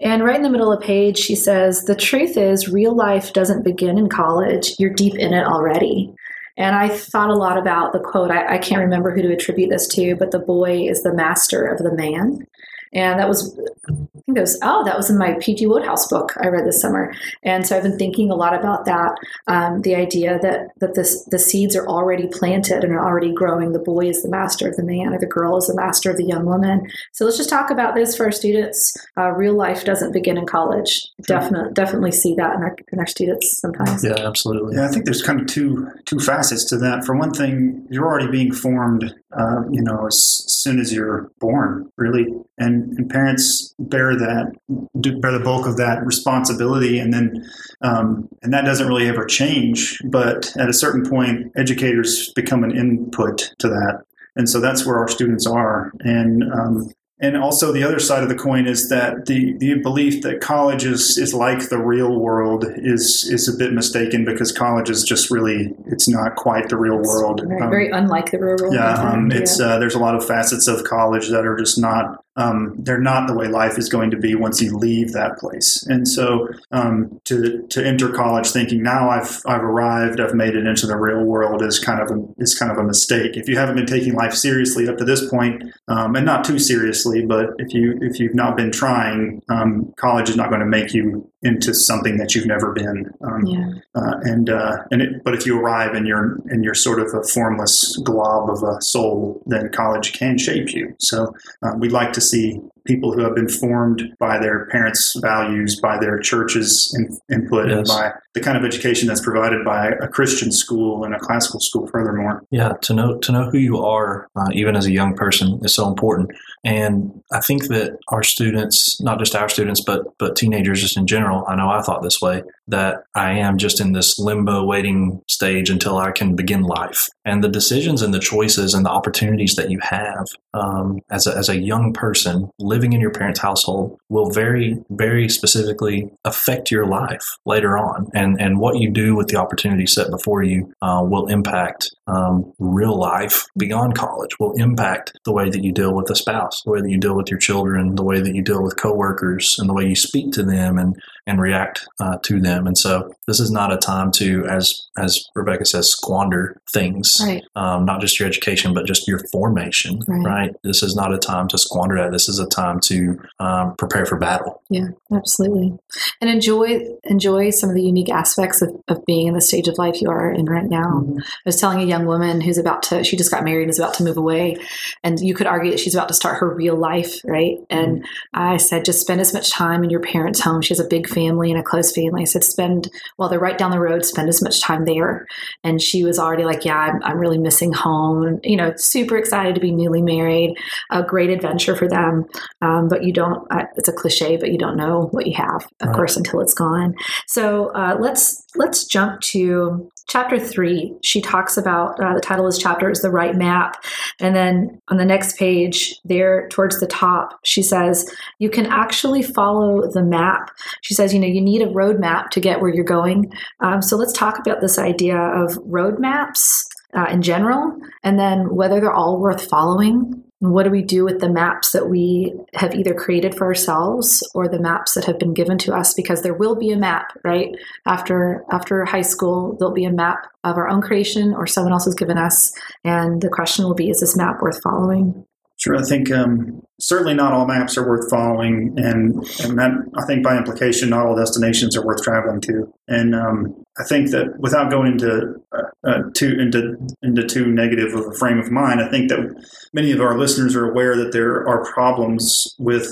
And 0.00 0.24
right 0.24 0.34
in 0.34 0.42
the 0.42 0.50
middle 0.50 0.72
of 0.72 0.80
the 0.80 0.86
page, 0.86 1.16
she 1.16 1.36
says, 1.36 1.84
The 1.84 1.94
truth 1.94 2.36
is, 2.36 2.68
real 2.68 2.94
life 2.94 3.32
doesn't 3.32 3.62
begin 3.62 3.96
in 3.96 4.08
college. 4.08 4.74
You're 4.78 4.92
deep 4.92 5.14
in 5.14 5.32
it 5.32 5.46
already. 5.46 6.12
And 6.56 6.76
I 6.76 6.88
thought 6.88 7.30
a 7.30 7.34
lot 7.34 7.56
about 7.56 7.92
the 7.92 8.00
quote. 8.00 8.30
I, 8.30 8.54
I, 8.54 8.58
can't 8.58 8.82
remember 8.82 9.14
who 9.14 9.22
to 9.22 9.32
attribute 9.32 9.70
this 9.70 9.88
to, 9.88 10.16
but 10.16 10.32
the 10.32 10.38
boy 10.38 10.86
is 10.86 11.02
the 11.02 11.14
master 11.14 11.64
of 11.66 11.78
the 11.78 11.94
man. 11.94 12.46
And 12.94 13.18
that 13.18 13.28
was, 13.28 13.58
I 13.88 13.92
think 13.92 14.36
it 14.36 14.40
was, 14.40 14.58
oh, 14.62 14.84
that 14.84 14.96
was 14.96 15.10
in 15.10 15.18
my 15.18 15.34
P.G. 15.40 15.66
Wodehouse 15.66 16.08
book 16.08 16.34
I 16.42 16.48
read 16.48 16.66
this 16.66 16.80
summer. 16.80 17.12
And 17.42 17.66
so 17.66 17.76
I've 17.76 17.82
been 17.82 17.98
thinking 17.98 18.30
a 18.30 18.34
lot 18.34 18.54
about 18.54 18.84
that. 18.84 19.16
Um, 19.46 19.82
the 19.82 19.94
idea 19.94 20.38
that, 20.42 20.68
that 20.80 20.94
this, 20.94 21.24
the 21.24 21.38
seeds 21.38 21.74
are 21.74 21.86
already 21.86 22.28
planted 22.28 22.84
and 22.84 22.92
are 22.92 23.04
already 23.04 23.32
growing. 23.32 23.72
The 23.72 23.78
boy 23.78 24.08
is 24.08 24.22
the 24.22 24.28
master 24.28 24.68
of 24.68 24.76
the 24.76 24.82
man, 24.82 25.14
or 25.14 25.18
the 25.18 25.26
girl 25.26 25.56
is 25.56 25.66
the 25.66 25.74
master 25.74 26.10
of 26.10 26.16
the 26.16 26.24
young 26.24 26.44
woman. 26.44 26.86
So 27.12 27.24
let's 27.24 27.36
just 27.36 27.50
talk 27.50 27.70
about 27.70 27.94
this 27.94 28.16
for 28.16 28.26
our 28.26 28.32
students. 28.32 28.94
Uh, 29.16 29.30
real 29.30 29.54
life 29.54 29.84
doesn't 29.84 30.12
begin 30.12 30.36
in 30.36 30.46
college. 30.46 31.06
Definitely, 31.26 31.72
definitely 31.72 32.12
see 32.12 32.34
that 32.34 32.54
in 32.56 32.62
our, 32.62 32.76
in 32.92 32.98
our 32.98 33.06
students 33.06 33.60
sometimes. 33.60 34.04
Yeah, 34.04 34.26
absolutely. 34.26 34.76
Yeah, 34.76 34.86
I 34.86 34.88
think 34.88 35.04
there's 35.04 35.22
kind 35.22 35.40
of 35.40 35.46
two 35.46 35.88
two 36.04 36.18
facets 36.18 36.64
to 36.66 36.78
that. 36.78 37.04
For 37.04 37.16
one 37.16 37.32
thing, 37.32 37.86
you're 37.90 38.06
already 38.06 38.30
being 38.30 38.52
formed, 38.52 39.14
uh, 39.36 39.62
you 39.70 39.82
know, 39.82 40.06
as 40.06 40.44
soon 40.48 40.78
as 40.78 40.92
you're 40.92 41.30
born, 41.40 41.90
really, 41.96 42.26
and 42.58 42.81
and, 42.98 43.10
parents 43.10 43.74
bear 43.78 44.16
that 44.16 44.52
bear 44.68 45.32
the 45.32 45.40
bulk 45.44 45.66
of 45.66 45.76
that 45.76 46.04
responsibility, 46.04 46.98
and 46.98 47.12
then 47.12 47.44
um, 47.82 48.28
and 48.42 48.52
that 48.52 48.64
doesn't 48.64 48.88
really 48.88 49.08
ever 49.08 49.24
change. 49.24 49.98
But 50.04 50.54
at 50.58 50.68
a 50.68 50.72
certain 50.72 51.08
point, 51.08 51.52
educators 51.56 52.32
become 52.34 52.64
an 52.64 52.76
input 52.76 53.52
to 53.58 53.68
that, 53.68 54.02
and 54.36 54.48
so 54.48 54.60
that's 54.60 54.86
where 54.86 54.98
our 54.98 55.08
students 55.08 55.46
are. 55.46 55.92
And 56.00 56.42
um, 56.52 56.90
and 57.22 57.36
also 57.36 57.72
the 57.72 57.84
other 57.84 58.00
side 58.00 58.24
of 58.24 58.28
the 58.28 58.34
coin 58.34 58.66
is 58.66 58.88
that 58.88 59.26
the, 59.26 59.56
the 59.58 59.74
belief 59.74 60.22
that 60.22 60.40
college 60.40 60.84
is, 60.84 61.16
is 61.16 61.32
like 61.32 61.68
the 61.68 61.78
real 61.78 62.18
world 62.18 62.64
is 62.76 63.30
is 63.30 63.48
a 63.48 63.56
bit 63.56 63.72
mistaken 63.72 64.24
because 64.24 64.50
college 64.50 64.90
is 64.90 65.04
just 65.04 65.30
really 65.30 65.72
it's 65.86 66.08
not 66.08 66.34
quite 66.34 66.68
the 66.68 66.76
real 66.76 66.96
world. 66.96 67.40
Very, 67.46 67.62
um, 67.62 67.70
very 67.70 67.90
unlike 67.90 68.32
the 68.32 68.40
real 68.40 68.56
world. 68.56 68.74
Yeah, 68.74 68.94
um, 68.94 69.30
it's 69.30 69.60
uh, 69.60 69.78
there's 69.78 69.94
a 69.94 70.00
lot 70.00 70.16
of 70.16 70.26
facets 70.26 70.66
of 70.66 70.82
college 70.82 71.28
that 71.28 71.46
are 71.46 71.56
just 71.56 71.78
not 71.78 72.24
um, 72.36 72.74
they're 72.78 73.00
not 73.00 73.26
the 73.26 73.34
way 73.34 73.48
life 73.48 73.78
is 73.78 73.88
going 73.88 74.10
to 74.10 74.16
be 74.16 74.34
once 74.34 74.62
you 74.62 74.76
leave 74.76 75.12
that 75.12 75.38
place. 75.38 75.84
And 75.86 76.08
so 76.08 76.48
um, 76.70 77.20
to 77.24 77.66
to 77.68 77.86
enter 77.86 78.10
college 78.10 78.50
thinking 78.50 78.82
now 78.82 79.10
I've 79.10 79.42
I've 79.46 79.62
arrived, 79.62 80.20
I've 80.20 80.34
made 80.34 80.54
it 80.54 80.66
into 80.66 80.86
the 80.86 80.96
real 80.96 81.24
world 81.24 81.62
is 81.62 81.78
kind 81.78 82.00
of 82.00 82.10
a, 82.10 82.24
is 82.38 82.58
kind 82.58 82.72
of 82.72 82.78
a 82.78 82.84
mistake. 82.84 83.36
If 83.36 83.48
you 83.48 83.56
haven't 83.56 83.76
been 83.76 83.86
taking 83.86 84.14
life 84.14 84.34
seriously 84.34 84.88
up 84.88 84.96
to 84.98 85.04
this 85.04 85.28
point, 85.28 85.62
um, 85.88 86.16
and 86.16 86.24
not 86.24 86.44
too 86.44 86.58
seriously, 86.58 87.24
but 87.24 87.50
if 87.58 87.74
you 87.74 87.98
if 88.00 88.18
you've 88.18 88.34
not 88.34 88.56
been 88.56 88.72
trying, 88.72 89.42
um, 89.48 89.92
college 89.96 90.30
is 90.30 90.36
not 90.36 90.48
going 90.48 90.60
to 90.60 90.66
make 90.66 90.94
you 90.94 91.31
into 91.42 91.74
something 91.74 92.16
that 92.18 92.34
you've 92.34 92.46
never 92.46 92.72
been. 92.72 93.10
Um, 93.22 93.46
yeah. 93.46 93.72
Uh, 93.94 94.14
and 94.22 94.48
uh, 94.48 94.76
and 94.90 95.02
it, 95.02 95.24
but 95.24 95.34
if 95.34 95.44
you 95.44 95.58
arrive 95.58 95.94
and 95.94 96.06
you're 96.06 96.38
and 96.46 96.64
you're 96.64 96.74
sort 96.74 97.00
of 97.00 97.12
a 97.14 97.22
formless 97.28 97.96
glob 98.04 98.50
of 98.50 98.62
a 98.62 98.80
soul, 98.80 99.42
then 99.46 99.70
college 99.70 100.12
can 100.12 100.38
shape 100.38 100.72
you. 100.72 100.94
So 100.98 101.34
uh, 101.62 101.72
we'd 101.78 101.92
like 101.92 102.12
to 102.12 102.20
see 102.20 102.60
people 102.86 103.12
who 103.12 103.20
have 103.20 103.34
been 103.34 103.48
formed 103.48 104.14
by 104.18 104.38
their 104.38 104.66
parents' 104.66 105.14
values, 105.20 105.80
by 105.80 105.98
their 105.98 106.18
church's 106.18 106.94
in, 106.98 107.18
input, 107.34 107.68
yes. 107.68 107.78
and 107.78 107.86
by 107.86 108.12
the 108.34 108.40
kind 108.40 108.56
of 108.56 108.64
education 108.64 109.08
that's 109.08 109.20
provided 109.20 109.64
by 109.64 109.88
a 110.00 110.08
Christian 110.08 110.50
school 110.52 111.04
and 111.04 111.14
a 111.14 111.18
classical 111.18 111.60
school. 111.60 111.86
Furthermore, 111.86 112.42
yeah, 112.50 112.72
to 112.82 112.94
know 112.94 113.18
to 113.18 113.32
know 113.32 113.50
who 113.50 113.58
you 113.58 113.78
are, 113.78 114.28
uh, 114.36 114.48
even 114.52 114.76
as 114.76 114.86
a 114.86 114.92
young 114.92 115.14
person, 115.14 115.60
is 115.62 115.74
so 115.74 115.88
important. 115.88 116.30
And 116.64 117.22
I 117.32 117.40
think 117.40 117.68
that 117.68 117.98
our 118.08 118.22
students, 118.22 119.00
not 119.00 119.18
just 119.18 119.34
our 119.34 119.48
students, 119.48 119.80
but 119.80 120.02
but 120.18 120.36
teenagers 120.36 120.80
just 120.80 120.96
in 120.96 121.06
general, 121.06 121.44
I 121.48 121.56
know 121.56 121.68
I 121.68 121.82
thought 121.82 122.02
this 122.02 122.20
way 122.20 122.42
that 122.68 123.04
I 123.14 123.32
am 123.32 123.58
just 123.58 123.80
in 123.80 123.92
this 123.92 124.18
limbo 124.18 124.64
waiting 124.64 125.20
stage 125.28 125.68
until 125.68 125.98
I 125.98 126.12
can 126.12 126.36
begin 126.36 126.62
life. 126.62 127.08
And 127.24 127.42
the 127.42 127.48
decisions 127.48 128.02
and 128.02 128.14
the 128.14 128.18
choices 128.18 128.74
and 128.74 128.86
the 128.86 128.90
opportunities 128.90 129.56
that 129.56 129.70
you 129.70 129.78
have 129.82 130.26
um, 130.54 131.00
as, 131.10 131.26
a, 131.26 131.36
as 131.36 131.48
a 131.48 131.60
young 131.60 131.92
person 131.92 132.50
living 132.72 132.92
in 132.94 133.00
your 133.00 133.10
parents' 133.10 133.40
household 133.48 133.98
will 134.08 134.30
very, 134.30 134.68
very 134.90 135.28
specifically 135.28 135.98
affect 136.24 136.70
your 136.70 136.86
life 136.86 137.26
later 137.44 137.72
on. 137.76 137.98
And, 138.14 138.40
and 138.40 138.58
what 138.58 138.78
you 138.78 138.88
do 138.90 139.14
with 139.14 139.28
the 139.28 139.36
opportunity 139.36 139.86
set 139.86 140.10
before 140.10 140.42
you 140.42 140.72
uh, 140.80 141.02
will 141.12 141.26
impact 141.26 141.90
um, 142.06 142.52
real 142.58 142.96
life 142.98 143.44
beyond 143.58 143.94
college, 143.94 144.38
will 144.40 144.54
impact 144.66 145.12
the 145.24 145.32
way 145.32 145.50
that 145.50 145.62
you 145.62 145.72
deal 145.72 145.94
with 145.94 146.10
a 146.10 146.16
spouse, 146.16 146.62
the 146.64 146.70
way 146.72 146.80
that 146.80 146.90
you 146.90 146.98
deal 146.98 147.16
with 147.16 147.30
your 147.30 147.38
children, 147.38 147.94
the 147.94 148.08
way 148.10 148.20
that 148.20 148.34
you 148.34 148.42
deal 148.42 148.62
with 148.62 148.76
coworkers, 148.76 149.56
and 149.58 149.68
the 149.68 149.74
way 149.74 149.86
you 149.86 149.96
speak 149.96 150.32
to 150.32 150.42
them 150.42 150.78
and, 150.78 150.96
and 151.26 151.40
react 151.40 151.86
uh, 152.00 152.18
to 152.24 152.40
them. 152.40 152.66
And 152.66 152.76
so 152.76 153.14
this 153.26 153.40
is 153.40 153.50
not 153.50 153.72
a 153.72 153.76
time 153.76 154.10
to, 154.12 154.44
as 154.46 154.88
as 154.98 155.24
Rebecca 155.34 155.64
says, 155.64 155.90
squander 155.90 156.60
things. 156.72 157.16
Right. 157.22 157.42
Um, 157.56 157.84
not 157.84 158.00
just 158.00 158.18
your 158.18 158.28
education, 158.28 158.74
but 158.74 158.86
just 158.86 159.08
your 159.08 159.20
formation. 159.30 160.00
Right. 160.06 160.24
right. 160.24 160.50
This 160.64 160.82
is 160.82 160.94
not 160.94 161.14
a 161.14 161.18
time 161.18 161.48
to 161.48 161.58
squander 161.58 161.96
that. 161.96 162.12
This 162.12 162.28
is 162.28 162.38
a 162.38 162.46
time 162.46 162.80
to 162.80 163.18
um, 163.38 163.76
prepare 163.76 164.04
for 164.04 164.18
battle. 164.18 164.62
Yeah, 164.68 164.88
absolutely. 165.12 165.78
And 166.20 166.30
enjoy 166.30 166.80
enjoy 167.04 167.50
some 167.50 167.70
of 167.70 167.76
the 167.76 167.82
unique 167.82 168.10
aspects 168.10 168.62
of, 168.62 168.74
of 168.88 169.04
being 169.06 169.28
in 169.28 169.34
the 169.34 169.40
stage 169.40 169.68
of 169.68 169.78
life 169.78 170.00
you 170.00 170.10
are 170.10 170.32
in 170.32 170.46
right 170.46 170.68
now. 170.68 171.02
Mm-hmm. 171.04 171.18
I 171.18 171.46
was 171.46 171.60
telling 171.60 171.80
a 171.80 171.86
young 171.86 172.06
woman 172.06 172.40
who's 172.40 172.58
about 172.58 172.82
to 172.84 173.04
she 173.04 173.16
just 173.16 173.30
got 173.30 173.44
married 173.44 173.62
and 173.62 173.70
is 173.70 173.78
about 173.78 173.94
to 173.94 174.04
move 174.04 174.16
away, 174.16 174.56
and 175.04 175.20
you 175.20 175.34
could 175.34 175.46
argue 175.46 175.70
that 175.70 175.80
she's 175.80 175.94
about 175.94 176.08
to 176.08 176.14
start 176.14 176.38
her 176.38 176.54
real 176.54 176.76
life, 176.76 177.20
right? 177.24 177.58
And 177.70 177.98
mm-hmm. 177.98 178.04
I 178.34 178.56
said, 178.56 178.84
just 178.84 179.00
spend 179.00 179.20
as 179.20 179.32
much 179.32 179.52
time 179.52 179.84
in 179.84 179.90
your 179.90 180.00
parents' 180.00 180.40
home. 180.40 180.62
She 180.62 180.74
has 180.74 180.80
a 180.80 180.88
big 180.88 181.08
family 181.12 181.50
and 181.50 181.60
a 181.60 181.62
close 181.62 181.92
family. 181.92 182.22
I 182.22 182.24
said, 182.24 182.44
spend 182.44 182.90
while 183.16 183.28
they're 183.28 183.38
right 183.38 183.58
down 183.58 183.70
the 183.70 183.78
road, 183.78 184.04
spend 184.04 184.28
as 184.28 184.42
much 184.42 184.62
time 184.62 184.84
there. 184.84 185.26
And 185.62 185.80
she 185.80 186.04
was 186.04 186.18
already 186.18 186.44
like, 186.44 186.64
yeah, 186.64 186.76
I'm, 186.76 187.02
I'm 187.02 187.18
really 187.18 187.38
missing 187.38 187.72
home. 187.72 188.40
You 188.42 188.56
know, 188.56 188.72
super 188.76 189.16
excited 189.16 189.54
to 189.54 189.60
be 189.60 189.70
newly 189.70 190.02
married. 190.02 190.56
A 190.90 191.02
great 191.02 191.30
adventure 191.30 191.76
for 191.76 191.88
them. 191.88 192.26
Um, 192.60 192.88
but 192.88 193.04
you 193.04 193.12
don't. 193.12 193.46
Uh, 193.50 193.66
it's 193.76 193.88
a 193.88 193.92
cliche, 193.92 194.36
but 194.36 194.50
you 194.50 194.58
don't 194.58 194.76
know 194.76 195.08
what 195.12 195.26
you 195.26 195.34
have, 195.34 195.66
of 195.80 195.88
right. 195.88 195.96
course, 195.96 196.16
until 196.16 196.40
it's 196.40 196.54
gone. 196.54 196.94
So 197.26 197.68
uh, 197.74 197.96
let's 198.00 198.44
let's 198.56 198.84
jump 198.84 199.20
to 199.20 199.90
chapter 200.08 200.38
three, 200.38 200.94
she 201.02 201.20
talks 201.20 201.56
about 201.56 201.98
uh, 202.00 202.14
the 202.14 202.20
title 202.20 202.46
of 202.46 202.52
this 202.52 202.62
chapter 202.62 202.90
is 202.90 203.00
The 203.00 203.10
Right 203.10 203.34
Map. 203.34 203.82
And 204.20 204.34
then 204.34 204.80
on 204.88 204.96
the 204.96 205.04
next 205.04 205.38
page, 205.38 205.94
there 206.04 206.48
towards 206.48 206.80
the 206.80 206.86
top, 206.86 207.38
she 207.44 207.62
says, 207.62 208.10
You 208.38 208.50
can 208.50 208.66
actually 208.66 209.22
follow 209.22 209.90
the 209.90 210.02
map. 210.02 210.50
She 210.82 210.94
says, 210.94 211.14
You 211.14 211.20
know, 211.20 211.26
you 211.26 211.40
need 211.40 211.62
a 211.62 211.66
roadmap 211.66 212.30
to 212.30 212.40
get 212.40 212.60
where 212.60 212.74
you're 212.74 212.84
going. 212.84 213.32
Um, 213.60 213.82
so 213.82 213.96
let's 213.96 214.12
talk 214.12 214.38
about 214.38 214.60
this 214.60 214.78
idea 214.78 215.18
of 215.18 215.54
roadmaps. 215.64 216.62
Uh, 216.94 217.06
in 217.10 217.22
general, 217.22 217.74
and 218.02 218.18
then 218.18 218.54
whether 218.54 218.78
they're 218.78 218.92
all 218.92 219.18
worth 219.18 219.48
following 219.48 220.22
what 220.50 220.64
do 220.64 220.70
we 220.70 220.82
do 220.82 221.04
with 221.04 221.20
the 221.20 221.28
maps 221.28 221.70
that 221.72 221.88
we 221.88 222.34
have 222.54 222.74
either 222.74 222.94
created 222.94 223.34
for 223.34 223.46
ourselves 223.46 224.28
or 224.34 224.48
the 224.48 224.58
maps 224.58 224.94
that 224.94 225.04
have 225.04 225.18
been 225.18 225.34
given 225.34 225.56
to 225.58 225.74
us? 225.74 225.94
Because 225.94 226.22
there 226.22 226.34
will 226.34 226.56
be 226.56 226.70
a 226.70 226.76
map 226.76 227.12
right? 227.24 227.54
After 227.86 228.44
after 228.50 228.84
high 228.84 229.02
school 229.02 229.56
there'll 229.58 229.74
be 229.74 229.84
a 229.84 229.92
map 229.92 230.26
of 230.44 230.56
our 230.56 230.68
own 230.68 230.82
creation 230.82 231.34
or 231.34 231.46
someone 231.46 231.72
else 231.72 231.84
has 231.84 231.94
given 231.94 232.18
us. 232.18 232.52
And 232.84 233.22
the 233.22 233.28
question 233.28 233.64
will 233.64 233.74
be 233.74 233.90
is 233.90 234.00
this 234.00 234.16
map 234.16 234.40
worth 234.40 234.60
following? 234.62 235.24
Sure, 235.58 235.76
I 235.76 235.82
think 235.82 236.10
um, 236.10 236.60
certainly 236.80 237.14
not 237.14 237.32
all 237.32 237.46
maps 237.46 237.78
are 237.78 237.86
worth 237.86 238.10
following, 238.10 238.74
and 238.76 239.14
and 239.44 239.58
that 239.58 239.70
I 239.96 240.04
think 240.06 240.24
by 240.24 240.36
implication, 240.36 240.88
not 240.88 241.06
all 241.06 241.14
destinations 241.14 241.76
are 241.76 241.86
worth 241.86 242.02
traveling 242.02 242.40
to. 242.40 242.72
And 242.88 243.14
um, 243.14 243.64
I 243.78 243.84
think 243.84 244.10
that 244.10 244.40
without 244.40 244.72
going 244.72 244.92
into 244.92 245.36
uh, 245.52 245.70
uh, 245.84 246.02
into 246.22 246.76
into 247.02 247.26
too 247.26 247.46
negative 247.46 247.94
of 247.94 248.06
a 248.06 248.14
frame 248.14 248.38
of 248.38 248.50
mind. 248.50 248.80
I 248.80 248.88
think 248.88 249.08
that 249.08 249.34
many 249.72 249.90
of 249.92 250.00
our 250.00 250.16
listeners 250.18 250.54
are 250.54 250.70
aware 250.70 250.96
that 250.96 251.12
there 251.12 251.46
are 251.48 251.64
problems 251.72 252.54
with 252.58 252.88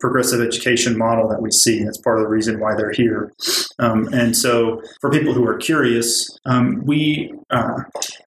progressive 0.00 0.40
education 0.40 0.98
model 0.98 1.28
that 1.28 1.40
we 1.40 1.50
see. 1.50 1.84
That's 1.84 1.98
part 1.98 2.18
of 2.18 2.24
the 2.24 2.30
reason 2.30 2.60
why 2.60 2.74
they're 2.74 2.92
here. 2.92 3.32
Um, 3.78 4.08
and 4.12 4.36
so, 4.36 4.82
for 5.00 5.10
people 5.10 5.34
who 5.34 5.46
are 5.46 5.56
curious, 5.56 6.38
um, 6.44 6.82
we 6.84 7.32
uh, 7.50 7.82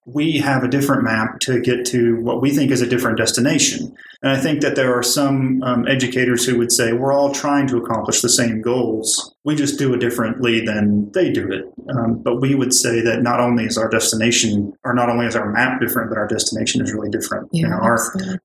we 0.06 0.38
have 0.38 0.64
a 0.64 0.68
different 0.68 1.04
map 1.04 1.40
to 1.40 1.60
get 1.60 1.84
to 1.86 2.20
what 2.20 2.40
we 2.40 2.50
think 2.50 2.70
is 2.70 2.80
a 2.80 2.86
different 2.86 3.18
destination. 3.18 3.94
And 4.22 4.32
I 4.32 4.40
think 4.40 4.60
that 4.62 4.76
there 4.76 4.94
are 4.96 5.02
some 5.02 5.62
um, 5.62 5.86
educators 5.86 6.44
who 6.44 6.58
would 6.58 6.72
say 6.72 6.92
we're 6.92 7.12
all 7.12 7.32
trying 7.32 7.66
to 7.68 7.76
accomplish 7.76 8.22
the 8.22 8.28
same 8.28 8.62
goals. 8.62 9.34
We 9.46 9.54
just 9.54 9.78
do 9.78 9.94
it 9.94 9.98
differently 10.00 10.60
than 10.64 11.10
they 11.12 11.30
do 11.30 11.50
it. 11.52 11.64
Um, 11.94 12.20
but 12.20 12.40
we 12.40 12.56
would 12.56 12.74
say 12.74 13.00
that 13.02 13.22
not 13.22 13.38
only 13.38 13.64
is 13.64 13.78
our 13.78 13.88
destination, 13.88 14.72
or 14.84 14.92
not 14.92 15.08
only 15.08 15.24
is 15.24 15.36
our 15.36 15.48
map 15.52 15.80
different, 15.80 16.10
but 16.10 16.18
our 16.18 16.26
destination 16.26 16.82
is 16.82 16.92
really 16.92 17.10
different. 17.10 17.48
Yeah, 17.52 17.60
you 17.62 17.68
know, 17.68 17.76
our 17.76 17.98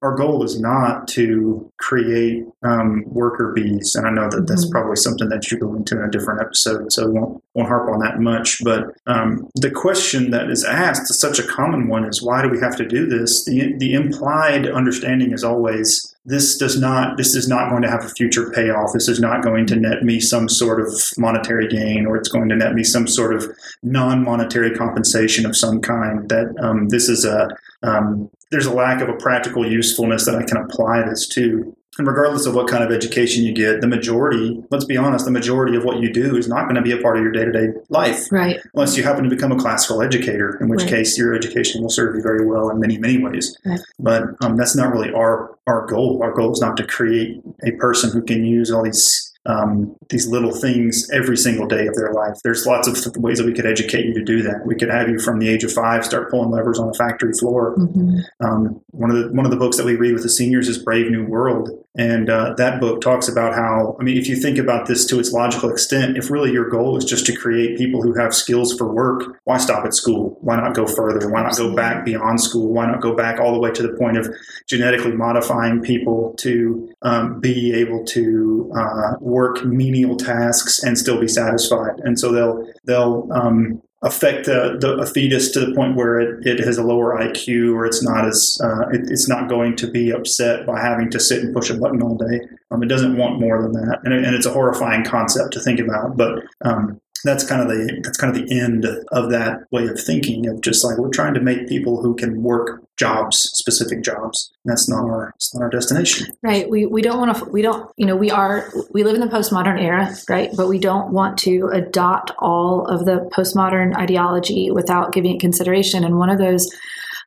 our 0.03 0.15
goal 0.15 0.43
is 0.43 0.59
not 0.61 1.07
to 1.09 1.69
create 1.79 2.45
um, 2.63 3.03
worker 3.07 3.51
bees, 3.55 3.95
and 3.95 4.05
I 4.05 4.11
know 4.11 4.29
that 4.29 4.45
that's 4.47 4.65
Mhm. 4.67 4.71
probably 4.71 4.95
something 4.95 5.27
that 5.29 5.49
you 5.51 5.57
go 5.57 5.73
into 5.73 5.97
in 5.97 6.03
a 6.03 6.11
different 6.11 6.39
episode, 6.39 6.91
so 6.93 7.07
we 7.07 7.19
won't 7.19 7.41
won't 7.55 7.67
harp 7.67 7.89
on 7.89 7.99
that 8.01 8.19
much. 8.19 8.63
But 8.63 8.93
um, 9.07 9.47
the 9.55 9.71
question 9.71 10.29
that 10.31 10.51
is 10.51 10.63
asked 10.63 11.09
is 11.09 11.19
such 11.19 11.39
a 11.39 11.43
common 11.43 11.87
one: 11.87 12.05
is 12.05 12.21
why 12.21 12.43
do 12.43 12.49
we 12.49 12.59
have 12.59 12.75
to 12.77 12.85
do 12.87 13.07
this? 13.07 13.43
The 13.45 13.73
the 13.79 13.93
implied 13.93 14.67
understanding 14.67 15.31
is 15.31 15.43
always 15.43 16.15
this 16.23 16.57
does 16.57 16.79
not 16.79 17.17
this 17.17 17.35
is 17.35 17.47
not 17.47 17.69
going 17.69 17.81
to 17.81 17.89
have 17.89 18.05
a 18.05 18.09
future 18.09 18.51
payoff. 18.51 18.93
This 18.93 19.07
is 19.07 19.19
not 19.19 19.43
going 19.43 19.65
to 19.67 19.75
net 19.75 20.03
me 20.03 20.19
some 20.19 20.47
sort 20.47 20.79
of 20.79 20.93
monetary 21.17 21.67
gain, 21.67 22.05
or 22.05 22.15
it's 22.15 22.29
going 22.29 22.49
to 22.49 22.55
net 22.55 22.73
me 22.73 22.83
some 22.83 23.07
sort 23.07 23.33
of 23.33 23.45
non-monetary 23.81 24.75
compensation 24.75 25.45
of 25.45 25.55
some 25.55 25.81
kind. 25.81 26.29
That 26.29 26.55
um, 26.61 26.89
this 26.89 27.09
is 27.09 27.25
a 27.25 27.49
um, 27.81 28.29
there's 28.51 28.67
a 28.67 28.73
lack 28.73 29.01
of 29.01 29.09
a 29.09 29.17
practical 29.17 29.69
usefulness 29.69 30.25
that 30.25 30.35
I 30.35 30.43
can 30.43 30.57
apply 30.57 31.03
this 31.03 31.27
to. 31.29 31.75
And 31.97 32.07
regardless 32.07 32.45
of 32.45 32.55
what 32.55 32.69
kind 32.69 32.85
of 32.85 32.91
education 32.91 33.43
you 33.43 33.53
get, 33.53 33.81
the 33.81 33.87
majority, 33.87 34.63
let's 34.69 34.85
be 34.85 34.95
honest, 34.95 35.25
the 35.25 35.31
majority 35.31 35.75
of 35.75 35.83
what 35.83 35.99
you 35.99 36.11
do 36.11 36.37
is 36.37 36.47
not 36.47 36.63
going 36.63 36.75
to 36.75 36.81
be 36.81 36.93
a 36.93 36.97
part 36.97 37.17
of 37.17 37.23
your 37.23 37.33
day 37.33 37.43
to 37.43 37.51
day 37.51 37.67
life 37.89 38.31
Right. 38.31 38.61
unless 38.73 38.95
you 38.95 39.03
happen 39.03 39.25
to 39.25 39.29
become 39.29 39.51
a 39.51 39.57
classical 39.57 40.01
educator, 40.01 40.57
in 40.61 40.69
which 40.69 40.81
Right. 40.83 40.89
case 40.89 41.17
your 41.17 41.33
education 41.33 41.81
will 41.81 41.89
serve 41.89 42.15
you 42.15 42.21
very 42.21 42.45
well 42.45 42.69
in 42.69 42.79
many, 42.79 42.97
many 42.97 43.17
ways. 43.21 43.57
Right. 43.65 43.79
But 43.99 44.23
um, 44.41 44.55
that's 44.55 44.73
not 44.75 44.93
really 44.93 45.11
our, 45.13 45.53
our 45.67 45.85
goal. 45.85 46.21
Our 46.23 46.31
goal 46.31 46.53
is 46.53 46.61
not 46.61 46.77
to 46.77 46.87
create 46.87 47.41
a 47.65 47.71
person 47.71 48.09
who 48.09 48.21
can 48.21 48.45
use 48.45 48.71
all 48.71 48.83
these 48.83 49.30
um, 49.45 49.95
these 50.09 50.27
little 50.27 50.51
things 50.51 51.09
every 51.11 51.35
single 51.35 51.65
day 51.65 51.87
of 51.87 51.95
their 51.95 52.13
life. 52.13 52.35
There's 52.43 52.65
lots 52.65 52.87
of 52.87 53.15
ways 53.17 53.39
that 53.39 53.45
we 53.45 53.53
could 53.53 53.65
educate 53.65 54.05
you 54.05 54.13
to 54.13 54.23
do 54.23 54.43
that. 54.43 54.65
We 54.65 54.75
could 54.75 54.89
have 54.89 55.09
you 55.09 55.19
from 55.19 55.39
the 55.39 55.49
age 55.49 55.63
of 55.63 55.71
five 55.71 56.05
start 56.05 56.29
pulling 56.29 56.51
levers 56.51 56.77
on 56.77 56.89
a 56.89 56.93
factory 56.93 57.33
floor. 57.33 57.75
Mhm. 57.77 58.23
Um, 58.39 58.81
one 58.91 59.09
of 59.09 59.17
the 59.17 59.31
one 59.33 59.45
of 59.45 59.51
the 59.51 59.57
books 59.57 59.77
that 59.77 59.85
we 59.85 59.95
read 59.95 60.13
with 60.13 60.23
the 60.23 60.29
seniors 60.29 60.67
is 60.67 60.77
Brave 60.77 61.09
New 61.09 61.25
World, 61.25 61.71
and 61.95 62.29
uh, 62.29 62.53
that 62.57 62.79
book 62.79 63.01
talks 63.01 63.27
about 63.27 63.53
how 63.53 63.97
I 63.99 64.03
mean, 64.03 64.17
if 64.17 64.27
you 64.29 64.37
think 64.37 64.57
about 64.57 64.87
this 64.87 65.05
to 65.07 65.19
its 65.19 65.33
logical 65.33 65.69
extent, 65.69 66.17
if 66.17 66.31
really 66.31 66.51
your 66.51 66.69
goal 66.69 66.95
is 66.97 67.03
just 67.03 67.25
to 67.25 67.35
create 67.35 67.77
people 67.77 68.01
who 68.01 68.13
have 68.13 68.33
skills 68.33 68.73
for 68.77 68.93
work, 68.93 69.39
why 69.43 69.57
stop 69.57 69.85
at 69.85 69.93
school? 69.93 70.37
Why 70.39 70.55
not 70.55 70.73
go 70.73 70.87
further? 70.87 71.29
Why 71.29 71.43
not 71.43 71.57
go 71.57 71.75
back 71.75 72.05
beyond 72.05 72.39
school? 72.39 72.71
Why 72.71 72.85
not 72.85 73.01
go 73.01 73.13
back 73.13 73.41
all 73.41 73.53
the 73.53 73.59
way 73.59 73.71
to 73.71 73.83
the 73.83 73.93
point 73.93 74.15
of 74.15 74.33
genetically 74.67 75.11
modifying 75.11 75.81
people 75.81 76.33
to 76.39 76.93
um, 77.01 77.41
be 77.41 77.73
able 77.73 78.05
to 78.05 78.71
uh, 78.73 79.13
work 79.19 79.65
menial 79.65 80.15
tasks 80.15 80.81
and 80.83 80.97
still 80.97 81.19
be 81.19 81.27
satisfied? 81.27 81.99
And 82.03 82.17
so 82.17 82.31
they'll 82.31 82.65
they'll 82.85 83.27
um, 83.33 83.81
affect 84.03 84.45
the, 84.45 84.77
the 84.79 84.93
a 84.97 85.05
fetus 85.05 85.51
to 85.51 85.59
the 85.59 85.75
point 85.75 85.95
where 85.95 86.19
it, 86.19 86.45
it 86.45 86.59
has 86.59 86.77
a 86.77 86.83
lower 86.83 87.15
IQ 87.19 87.73
or 87.73 87.85
it's 87.85 88.03
not 88.03 88.25
as 88.25 88.59
uh, 88.63 88.87
it, 88.89 89.01
it's 89.09 89.27
not 89.27 89.47
going 89.47 89.75
to 89.75 89.87
be 89.87 90.11
upset 90.11 90.65
by 90.65 90.79
having 90.79 91.09
to 91.11 91.19
sit 91.19 91.43
and 91.43 91.53
push 91.53 91.69
a 91.69 91.77
button 91.77 92.01
all 92.01 92.15
day. 92.15 92.41
Um, 92.71 92.81
it 92.81 92.87
doesn't 92.87 93.17
want 93.17 93.39
more 93.39 93.61
than 93.61 93.73
that, 93.73 93.99
and, 94.03 94.13
and 94.13 94.35
it's 94.35 94.45
a 94.45 94.51
horrifying 94.51 95.03
concept 95.03 95.53
to 95.53 95.59
think 95.59 95.79
about. 95.79 96.17
But 96.17 96.43
um, 96.61 96.99
that's 97.23 97.43
kind 97.47 97.61
of 97.61 97.67
the 97.67 98.01
that's 98.03 98.17
kind 98.17 98.35
of 98.35 98.47
the 98.47 98.59
end 98.59 98.85
of 99.11 99.29
that 99.31 99.63
way 99.71 99.87
of 99.87 99.99
thinking 99.99 100.47
of 100.47 100.61
just 100.61 100.83
like 100.83 100.97
we're 100.97 101.09
trying 101.09 101.33
to 101.33 101.41
make 101.41 101.67
people 101.67 102.01
who 102.01 102.15
can 102.15 102.41
work 102.43 102.83
jobs, 102.97 103.37
specific 103.53 104.03
jobs. 104.03 104.51
That's 104.65 104.87
not 104.87 105.05
our 105.05 105.33
it's 105.35 105.53
not 105.55 105.63
our 105.63 105.69
destination. 105.69 106.27
Right. 106.43 106.69
We 106.69 106.85
we 106.85 107.01
don't 107.01 107.19
want 107.19 107.35
to. 107.37 107.45
We 107.45 107.61
don't. 107.61 107.89
You 107.97 108.05
know. 108.05 108.15
We 108.15 108.29
are. 108.29 108.71
We 108.91 109.03
live 109.03 109.15
in 109.15 109.21
the 109.21 109.27
postmodern 109.27 109.81
era, 109.81 110.13
right? 110.29 110.51
But 110.55 110.67
we 110.67 110.77
don't 110.77 111.11
want 111.11 111.37
to 111.39 111.69
adopt 111.73 112.31
all 112.39 112.85
of 112.85 113.05
the 113.05 113.29
postmodern 113.35 113.95
ideology 113.97 114.69
without 114.71 115.13
giving 115.13 115.35
it 115.35 115.39
consideration. 115.39 116.03
And 116.03 116.17
one 116.19 116.29
of 116.29 116.37
those, 116.37 116.69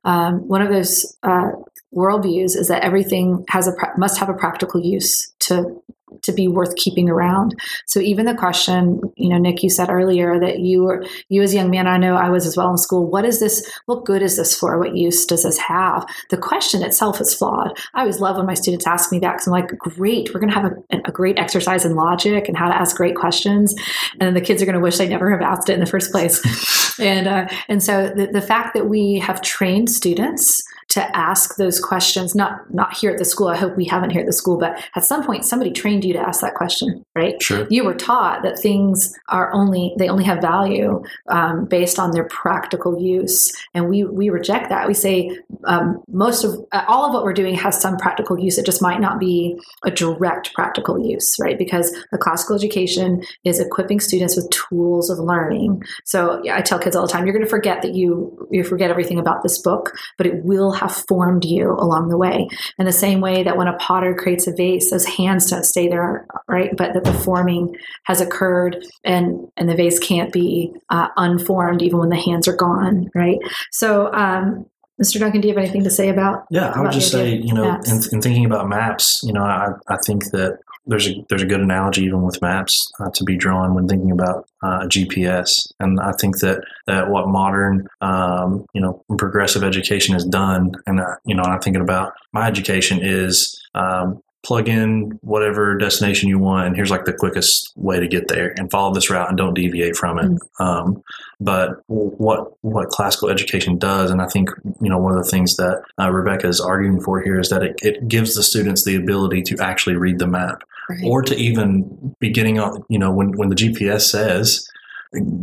um, 0.04 0.46
one 0.46 0.62
of 0.62 0.68
those 0.68 1.16
uh, 1.24 1.50
worldviews 1.92 2.56
is 2.56 2.68
that 2.68 2.84
everything 2.84 3.44
has 3.48 3.66
a 3.66 3.72
must 3.98 4.18
have 4.18 4.28
a 4.28 4.34
practical 4.34 4.80
use 4.80 5.32
to 5.40 5.82
to 6.25 6.33
be 6.33 6.49
worth 6.49 6.76
keeping 6.76 7.09
around. 7.09 7.54
So 7.87 8.00
even 8.00 8.26
the 8.26 8.35
question, 8.35 9.00
you 9.16 9.28
know, 9.28 9.38
Nick, 9.38 9.62
you 9.62 9.71
said 9.71 9.90
earlier 9.90 10.38
that 10.40 10.61
you 10.61 10.85
were 10.85 11.04
you 11.28 11.43
as 11.43 11.52
a 11.52 11.57
young 11.57 11.71
man, 11.71 11.87
I 11.87 11.97
know 11.97 12.16
I 12.16 12.31
was 12.31 12.47
as 12.47 12.57
well 12.57 12.71
in 12.71 12.78
school. 12.78 13.07
What 13.07 13.25
is 13.25 13.40
this? 13.40 13.71
What 13.87 14.04
good 14.04 14.23
is 14.23 14.37
this 14.37 14.57
for? 14.59 14.78
What 14.78 14.97
use 14.97 15.25
does 15.26 15.45
this 15.45 15.59
have? 15.59 16.07
The 16.31 16.37
question 16.37 16.83
itself 16.83 17.21
is 17.21 17.35
flawed. 17.35 17.78
I 17.95 18.00
always 18.00 18.21
love 18.21 18.37
when 18.37 18.47
my 18.47 18.54
students 18.54 18.87
ask 18.87 19.12
me 19.12 19.19
that 19.21 19.33
because 19.33 19.47
I'm 19.47 19.52
like, 19.52 19.76
great, 19.78 20.33
we're 20.33 20.40
going 20.40 20.52
to 20.52 20.61
have 20.61 20.73
a, 20.73 21.09
a 21.09 21.12
great 21.12 21.38
exercise 21.38 21.85
in 21.85 21.95
logic 21.95 22.49
and 22.49 22.57
how 22.57 22.69
to 22.69 22.76
ask 22.76 22.97
great 22.97 23.16
questions, 23.16 23.75
and 24.21 24.37
the 24.37 24.40
kids 24.40 24.62
are 24.62 24.66
going 24.66 24.75
to 24.75 24.81
wish 24.81 24.99
they 24.99 25.09
never 25.09 25.31
have 25.31 25.43
asked 25.43 25.69
it 25.69 25.75
in 25.75 25.81
the 25.81 25.87
first 25.87 26.11
place. 26.11 26.40
and 26.98 27.26
uh, 27.26 27.46
and 27.68 27.82
so 27.82 28.12
the, 28.14 28.26
the 28.26 28.42
fact 28.42 28.74
that 28.74 28.88
we 28.88 29.18
have 29.18 29.40
trained 29.42 29.90
students 29.90 30.62
to 30.88 31.16
ask 31.16 31.56
those 31.56 31.80
questions 31.80 32.34
not 32.34 32.72
not 32.72 32.96
here 32.96 33.10
at 33.10 33.18
the 33.18 33.24
school 33.24 33.48
i 33.48 33.56
hope 33.56 33.76
we 33.76 33.84
haven't 33.84 34.10
here 34.10 34.20
at 34.20 34.26
the 34.26 34.32
school 34.32 34.58
but 34.58 34.82
at 34.94 35.04
some 35.04 35.24
point 35.24 35.44
somebody 35.44 35.70
trained 35.70 36.04
you 36.04 36.12
to 36.12 36.18
ask 36.18 36.40
that 36.40 36.54
question 36.54 37.04
right? 37.14 37.40
Sure. 37.40 37.66
you 37.70 37.84
were 37.84 37.94
taught 37.94 38.42
that 38.42 38.58
things 38.58 39.16
are 39.28 39.52
only 39.52 39.94
they 39.98 40.08
only 40.08 40.24
have 40.24 40.40
value 40.40 41.02
um, 41.28 41.64
based 41.66 41.98
on 41.98 42.10
their 42.10 42.24
practical 42.24 43.00
use. 43.00 43.52
And 43.72 43.88
we 43.88 44.04
we 44.04 44.30
reject 44.30 44.68
that. 44.70 44.88
We 44.88 44.94
say 44.94 45.38
um, 45.64 46.02
most 46.08 46.44
of 46.44 46.64
uh, 46.72 46.84
all 46.88 47.06
of 47.06 47.12
what 47.12 47.24
we're 47.24 47.32
doing 47.32 47.54
has 47.54 47.80
some 47.80 47.96
practical 47.96 48.38
use. 48.38 48.58
It 48.58 48.66
just 48.66 48.82
might 48.82 49.00
not 49.00 49.18
be 49.18 49.58
a 49.84 49.90
direct 49.90 50.52
practical 50.54 50.98
use 50.98 51.36
right? 51.40 51.58
Because 51.58 51.94
the 52.10 52.18
classical 52.18 52.56
education 52.56 53.22
is 53.44 53.60
equipping 53.60 54.00
students 54.00 54.36
with 54.36 54.48
tools 54.50 55.10
of 55.10 55.18
learning. 55.18 55.82
So 56.04 56.40
yeah, 56.44 56.56
i 56.56 56.60
tell 56.60 56.78
kids 56.84 56.94
all 56.94 57.06
the 57.06 57.12
time 57.12 57.24
you're 57.24 57.32
going 57.32 57.44
to 57.44 57.50
forget 57.50 57.82
that 57.82 57.94
you 57.94 58.46
you 58.50 58.62
forget 58.62 58.90
everything 58.90 59.18
about 59.18 59.42
this 59.42 59.60
book 59.62 59.92
but 60.18 60.26
it 60.26 60.44
will 60.44 60.72
have 60.72 60.92
formed 61.08 61.44
you 61.44 61.72
along 61.72 62.08
the 62.08 62.18
way. 62.18 62.48
In 62.78 62.86
the 62.86 62.92
same 62.92 63.20
way 63.20 63.42
that 63.42 63.56
when 63.56 63.66
a 63.66 63.76
potter 63.78 64.14
creates 64.14 64.46
a 64.46 64.52
vase 64.52 64.90
those 64.90 65.06
hands 65.06 65.50
don't 65.50 65.64
stay 65.64 65.88
there 65.88 66.26
right 66.48 66.70
but 66.76 66.94
that 66.94 67.04
the 67.04 67.12
forming 67.12 67.74
has 68.04 68.20
occurred 68.20 68.84
and 69.02 69.48
and 69.56 69.68
the 69.68 69.74
vase 69.74 69.98
can't 69.98 70.32
be 70.32 70.72
uh, 70.90 71.08
unformed 71.16 71.82
even 71.82 71.98
when 71.98 72.10
the 72.10 72.16
hands 72.16 72.46
are 72.46 72.56
gone 72.56 73.08
right? 73.14 73.38
So 73.72 74.12
um, 74.12 74.66
mr 75.02 75.18
duncan 75.18 75.40
do 75.40 75.48
you 75.48 75.54
have 75.54 75.62
anything 75.62 75.82
to 75.82 75.90
say 75.90 76.08
about 76.08 76.44
Yeah, 76.50 76.70
I 76.70 76.80
would 76.80 76.92
just 76.92 77.10
say, 77.10 77.34
you 77.34 77.52
know, 77.52 77.80
in, 77.86 78.00
in 78.12 78.20
thinking 78.20 78.44
about 78.44 78.68
maps, 78.68 79.20
you 79.24 79.32
know, 79.32 79.42
I, 79.42 79.70
I 79.88 79.96
think 80.06 80.24
that 80.30 80.58
there's 80.86 81.08
a 81.08 81.24
there's 81.28 81.42
a 81.42 81.46
good 81.46 81.60
analogy 81.60 82.04
even 82.04 82.22
with 82.22 82.40
maps 82.42 82.90
uh, 83.00 83.10
to 83.14 83.24
be 83.24 83.36
drawn 83.36 83.74
when 83.74 83.88
thinking 83.88 84.10
about 84.10 84.46
uh, 84.62 84.80
GPS, 84.86 85.72
and 85.80 86.00
I 86.00 86.12
think 86.20 86.38
that 86.40 86.64
that 86.86 87.08
what 87.08 87.28
modern, 87.28 87.86
um, 88.00 88.66
you 88.74 88.80
know, 88.80 89.02
progressive 89.18 89.64
education 89.64 90.14
has 90.14 90.24
done, 90.24 90.72
and 90.86 91.00
uh, 91.00 91.16
you 91.24 91.34
know, 91.34 91.42
I'm 91.42 91.60
thinking 91.60 91.82
about 91.82 92.12
my 92.32 92.46
education 92.46 93.00
is. 93.02 93.60
Um, 93.74 94.22
plug 94.44 94.68
in 94.68 95.18
whatever 95.22 95.74
destination 95.78 96.28
you 96.28 96.38
want 96.38 96.66
and 96.66 96.76
here's 96.76 96.90
like 96.90 97.06
the 97.06 97.14
quickest 97.14 97.72
way 97.76 97.98
to 97.98 98.06
get 98.06 98.28
there 98.28 98.52
and 98.58 98.70
follow 98.70 98.92
this 98.92 99.08
route 99.08 99.26
and 99.26 99.38
don't 99.38 99.54
deviate 99.54 99.96
from 99.96 100.18
it. 100.18 100.38
Um, 100.60 101.02
but 101.40 101.82
what 101.86 102.52
what 102.62 102.88
classical 102.88 103.28
education 103.28 103.78
does, 103.78 104.10
and 104.10 104.22
I 104.22 104.26
think 104.26 104.50
you 104.80 104.88
know 104.88 104.98
one 104.98 105.16
of 105.16 105.22
the 105.22 105.30
things 105.30 105.56
that 105.56 105.82
uh, 105.98 106.10
Rebecca 106.10 106.46
is 106.46 106.60
arguing 106.60 107.00
for 107.00 107.20
here 107.20 107.40
is 107.40 107.48
that 107.48 107.62
it, 107.62 107.78
it 107.82 108.08
gives 108.08 108.34
the 108.34 108.42
students 108.42 108.84
the 108.84 108.96
ability 108.96 109.42
to 109.42 109.58
actually 109.60 109.96
read 109.96 110.18
the 110.18 110.26
map, 110.26 110.62
Right. 110.88 111.00
or 111.04 111.22
to 111.22 111.34
even 111.36 112.14
be 112.20 112.30
getting 112.30 112.58
on. 112.58 112.82
You 112.88 112.98
know, 112.98 113.12
when 113.12 113.32
when 113.36 113.48
the 113.48 113.54
GPS 113.56 114.02
says 114.02 114.68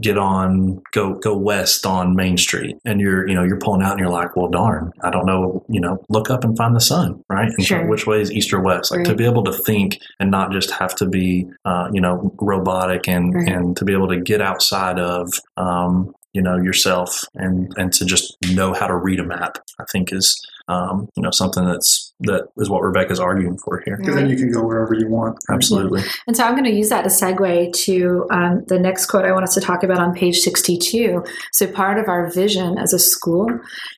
get 0.02 0.18
on 0.18 0.82
go 0.92 1.14
go 1.16 1.36
west 1.38 1.86
on 1.86 2.14
Main 2.16 2.38
Street, 2.38 2.76
and 2.84 3.00
you're 3.00 3.28
you 3.28 3.34
know 3.34 3.44
you're 3.44 3.58
pulling 3.60 3.82
out 3.82 3.92
and 3.92 4.00
you're 4.00 4.10
like, 4.10 4.36
well, 4.36 4.50
darn, 4.50 4.92
I 5.02 5.10
don't 5.10 5.26
know. 5.26 5.64
You 5.70 5.80
know, 5.80 6.04
look 6.10 6.30
up 6.30 6.44
and 6.44 6.58
find 6.58 6.76
the 6.76 6.82
sun, 6.82 7.24
right? 7.30 7.48
And 7.48 7.60
so 7.64 7.76
Sure. 7.78 7.88
which 7.88 8.06
way 8.06 8.20
is 8.22 8.32
east 8.32 8.52
or 8.54 8.60
west? 8.60 8.92
Like 8.92 9.06
to 9.06 9.16
be 9.16 9.26
able 9.26 9.44
to 9.46 9.54
think 9.54 10.00
and 10.20 10.30
not 10.30 10.52
just 10.52 10.72
have 10.72 10.94
to 10.96 11.06
be 11.06 11.48
uh, 11.66 11.90
you 11.94 12.02
know 12.02 12.34
robotic 12.42 13.08
and 13.08 13.34
Right. 13.34 13.48
and 13.48 13.78
to 13.78 13.86
be 13.86 13.94
able 13.94 14.10
to 14.10 14.20
get 14.20 14.42
outside 14.42 15.00
of 15.00 15.32
um, 15.58 16.14
you 16.34 16.42
know 16.42 16.58
yourself 16.58 17.24
and 17.36 17.72
and 17.78 17.94
to 17.94 18.06
just 18.06 18.36
know 18.54 18.74
how 18.74 18.88
to 18.88 18.96
read 18.96 19.20
a 19.20 19.24
map 19.26 19.58
i 19.82 19.84
think 19.92 20.14
is 20.14 20.42
um, 20.68 21.10
you 21.16 21.24
know 21.24 21.32
something 21.32 21.66
that's 21.66 22.12
that 22.22 22.48
is 22.58 22.70
what 22.70 22.82
Rebecca's 22.82 23.20
arguing 23.20 23.58
for 23.58 23.82
here. 23.86 23.98
Because 23.98 24.16
then 24.16 24.30
you 24.30 24.36
can 24.36 24.52
go 24.52 24.64
wherever 24.64 24.94
you 24.94 25.08
want. 25.08 25.40
Absolutely. 25.50 26.04
And 26.28 26.38
so 26.38 26.44
I'm 26.44 26.54
going 26.54 26.66
to 26.66 26.72
use 26.72 26.90
that 26.90 27.04
to 27.04 27.10
segue 27.10 27.74
to 27.86 28.28
um, 28.32 28.64
the 28.68 28.80
next 28.80 29.08
quote 29.08 29.26
I 29.26 29.32
want 29.32 29.44
us 29.44 29.54
to 29.56 29.62
talk 29.62 29.84
about 29.84 30.00
on 30.00 30.14
page 30.14 30.40
62. 30.40 31.24
So 31.52 31.68
part 31.68 31.98
of 31.98 32.08
our 32.08 32.30
vision 32.30 32.78
as 32.78 32.94
a 32.94 33.00
school 33.00 33.48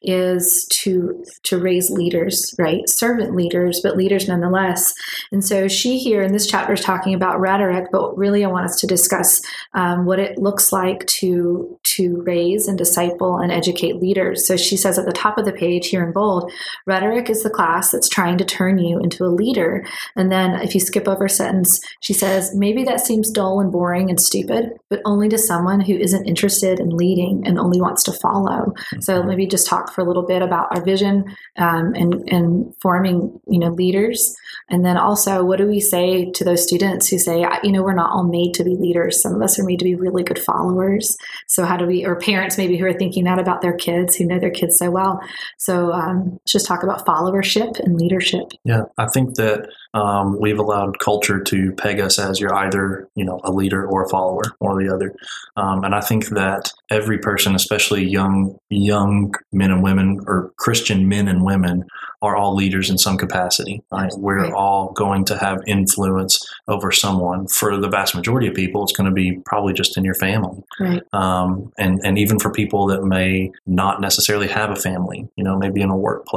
is 0.02 0.66
to 0.72 1.24
to 1.44 1.60
raise 1.60 1.90
leaders, 1.90 2.56
right? 2.58 2.88
Servant 2.88 3.36
leaders, 3.36 3.82
but 3.82 3.98
leaders 3.98 4.28
nonetheless. 4.28 4.94
And 5.32 5.44
so 5.44 5.68
she 5.68 5.98
here 5.98 6.22
in 6.22 6.32
this 6.32 6.48
chapter 6.48 6.74
is 6.74 6.82
talking 6.82 7.14
about 7.14 7.40
rhetoric, 7.40 7.90
but 7.92 8.18
really 8.18 8.46
I 8.46 8.48
want 8.48 8.66
us 8.66 8.80
to 8.80 8.88
discuss 8.88 9.42
um, 9.74 10.06
what 10.06 10.20
it 10.20 10.38
looks 10.38 10.72
like 10.72 11.06
to 11.08 11.78
to 11.84 12.22
raise 12.22 12.68
and 12.68 12.78
disciple 12.78 13.38
and 13.38 13.52
educate 13.52 14.02
leaders. 14.02 14.48
So 14.48 14.56
she 14.56 14.78
says 14.78 14.98
at 14.98 15.06
the 15.06 15.12
top 15.12 15.38
of 15.38 15.46
the 15.46 15.52
page 15.52 15.88
here 15.88 16.04
in 16.04 16.14
bold, 16.14 16.52
rhetoric 16.86 17.30
is 17.30 17.44
the 17.44 17.50
class 17.50 17.92
that's 17.92 18.10
trying 18.10 18.38
to 18.38 18.46
turn 18.46 18.78
you 18.78 19.00
into 19.00 19.26
a 19.26 19.28
leader. 19.28 19.86
And 20.16 20.32
then 20.32 20.60
if 20.62 20.74
you 20.74 20.80
skip 20.80 21.08
over 21.08 21.26
a 21.26 21.30
sentence, 21.30 21.80
she 22.02 22.14
says, 22.14 22.54
maybe 22.56 22.84
that 22.84 23.00
seems 23.00 23.32
dull 23.32 23.60
and 23.60 23.72
boring 23.72 24.10
and 24.10 24.20
stupid, 24.20 24.72
but 24.90 25.02
only 25.06 25.30
to 25.30 25.38
someone 25.38 25.82
who 25.82 25.96
isn't 25.96 26.28
interested 26.28 26.80
in 26.80 26.90
leading 26.90 27.44
and 27.46 27.60
only 27.60 27.82
wants 27.82 28.04
to 28.04 28.12
follow. 28.12 28.66
Mm-hmm. 28.66 29.02
So 29.02 29.24
maybe 29.24 29.48
just 29.48 29.68
talk 29.68 29.94
for 29.94 30.02
a 30.02 30.08
little 30.08 30.26
bit 30.26 30.42
about 30.42 30.68
our 30.76 30.84
vision 30.84 31.26
um, 31.58 31.94
and, 31.96 32.14
and 32.30 32.74
forming, 32.82 33.40
you 33.48 33.60
know, 33.60 33.70
leaders. 33.70 34.36
And 34.70 34.86
then 34.86 34.98
also, 34.98 35.44
what 35.44 35.58
do 35.58 35.68
we 35.68 35.80
say 35.80 36.32
to 36.32 36.44
those 36.44 36.64
students 36.64 37.08
who 37.10 37.18
say, 37.18 37.46
you 37.64 37.72
know, 37.72 37.84
we're 37.84 37.94
not 37.94 38.12
all 38.12 38.24
made 38.24 38.54
to 38.56 38.64
be 38.64 38.76
leaders. 38.76 39.22
Some 39.22 39.36
of 39.36 39.42
us 39.42 39.60
are 39.60 39.64
made 39.64 39.80
to 39.80 39.86
be 39.86 39.96
really 39.96 40.24
good 40.24 40.40
followers. 40.40 41.18
So 41.48 41.66
how 41.66 41.78
do 41.78 41.86
we, 41.86 42.06
or 42.06 42.16
parents 42.16 42.58
maybe 42.58 42.78
who 42.78 42.86
are 42.86 42.94
thinking 42.94 43.26
that 43.26 43.40
about 43.40 43.62
their 43.62 43.76
kids, 43.76 44.16
who 44.16 44.26
know 44.26 44.40
their 44.40 44.52
kids 44.52 44.78
so 44.78 44.90
well. 44.90 45.20
So 45.58 45.92
um, 45.92 46.40
just 46.48 46.66
talk 46.66 46.84
about 46.84 47.06
followership 47.06 47.80
and 47.80 48.00
leadership. 48.00 48.52
Yeah, 48.64 48.84
I 48.98 49.08
think 49.08 49.36
that 49.36 49.70
um, 49.94 50.40
we've 50.40 50.60
allowed 50.60 51.00
culture 51.00 51.42
to 51.42 51.72
peg 51.74 52.00
us 52.00 52.20
as 52.20 52.40
you're 52.40 52.54
either 52.54 53.08
you 53.16 53.26
know 53.26 53.40
a 53.44 53.52
leader 53.52 53.86
or 53.86 54.06
a 54.06 54.10
follower, 54.10 54.44
or 54.60 54.82
the 54.82 54.94
other. 54.94 55.16
Um, 55.56 55.84
and 55.84 55.94
I 55.94 56.02
think 56.02 56.30
that 56.30 56.72
every 56.90 57.18
person, 57.18 57.56
especially 57.56 58.04
young 58.04 58.58
young 58.70 59.34
men 59.52 59.72
and 59.72 59.84
women 59.84 60.20
or 60.28 60.52
Christian 60.58 61.08
men 61.08 61.28
and 61.28 61.44
women, 61.44 61.86
are 62.22 62.36
all 62.36 62.56
leaders 62.56 62.90
in 62.90 62.98
some 62.98 63.18
capacity. 63.18 63.84
Right? 63.92 64.12
We're 64.18 64.44
right. 64.44 64.54
all 64.54 64.92
going 64.94 65.26
to 65.26 65.38
have 65.38 65.62
influence 65.68 66.40
over 66.68 66.92
someone. 66.92 67.48
For 67.48 67.78
the 67.78 67.90
vast 67.90 68.16
majority 68.16 68.48
of 68.48 68.56
people, 68.56 68.84
it's 68.84 68.94
going 68.94 69.10
to 69.10 69.14
be 69.14 69.40
probably 69.46 69.74
just 69.74 69.98
in 69.98 70.04
your 70.04 70.16
family. 70.16 70.64
Right. 70.80 71.02
Um, 71.14 71.72
and 71.78 72.00
and 72.04 72.18
even 72.18 72.40
for 72.40 72.52
people 72.52 72.88
that 72.88 73.04
may 73.04 73.52
not 73.68 74.02
necessarily 74.02 74.48
have 74.48 74.72
a 74.72 74.76
family, 74.76 75.28
you 75.36 75.44
know, 75.44 75.58
maybe 75.58 75.82
in 75.82 75.90
a 75.90 75.98
workplace, 75.98 76.33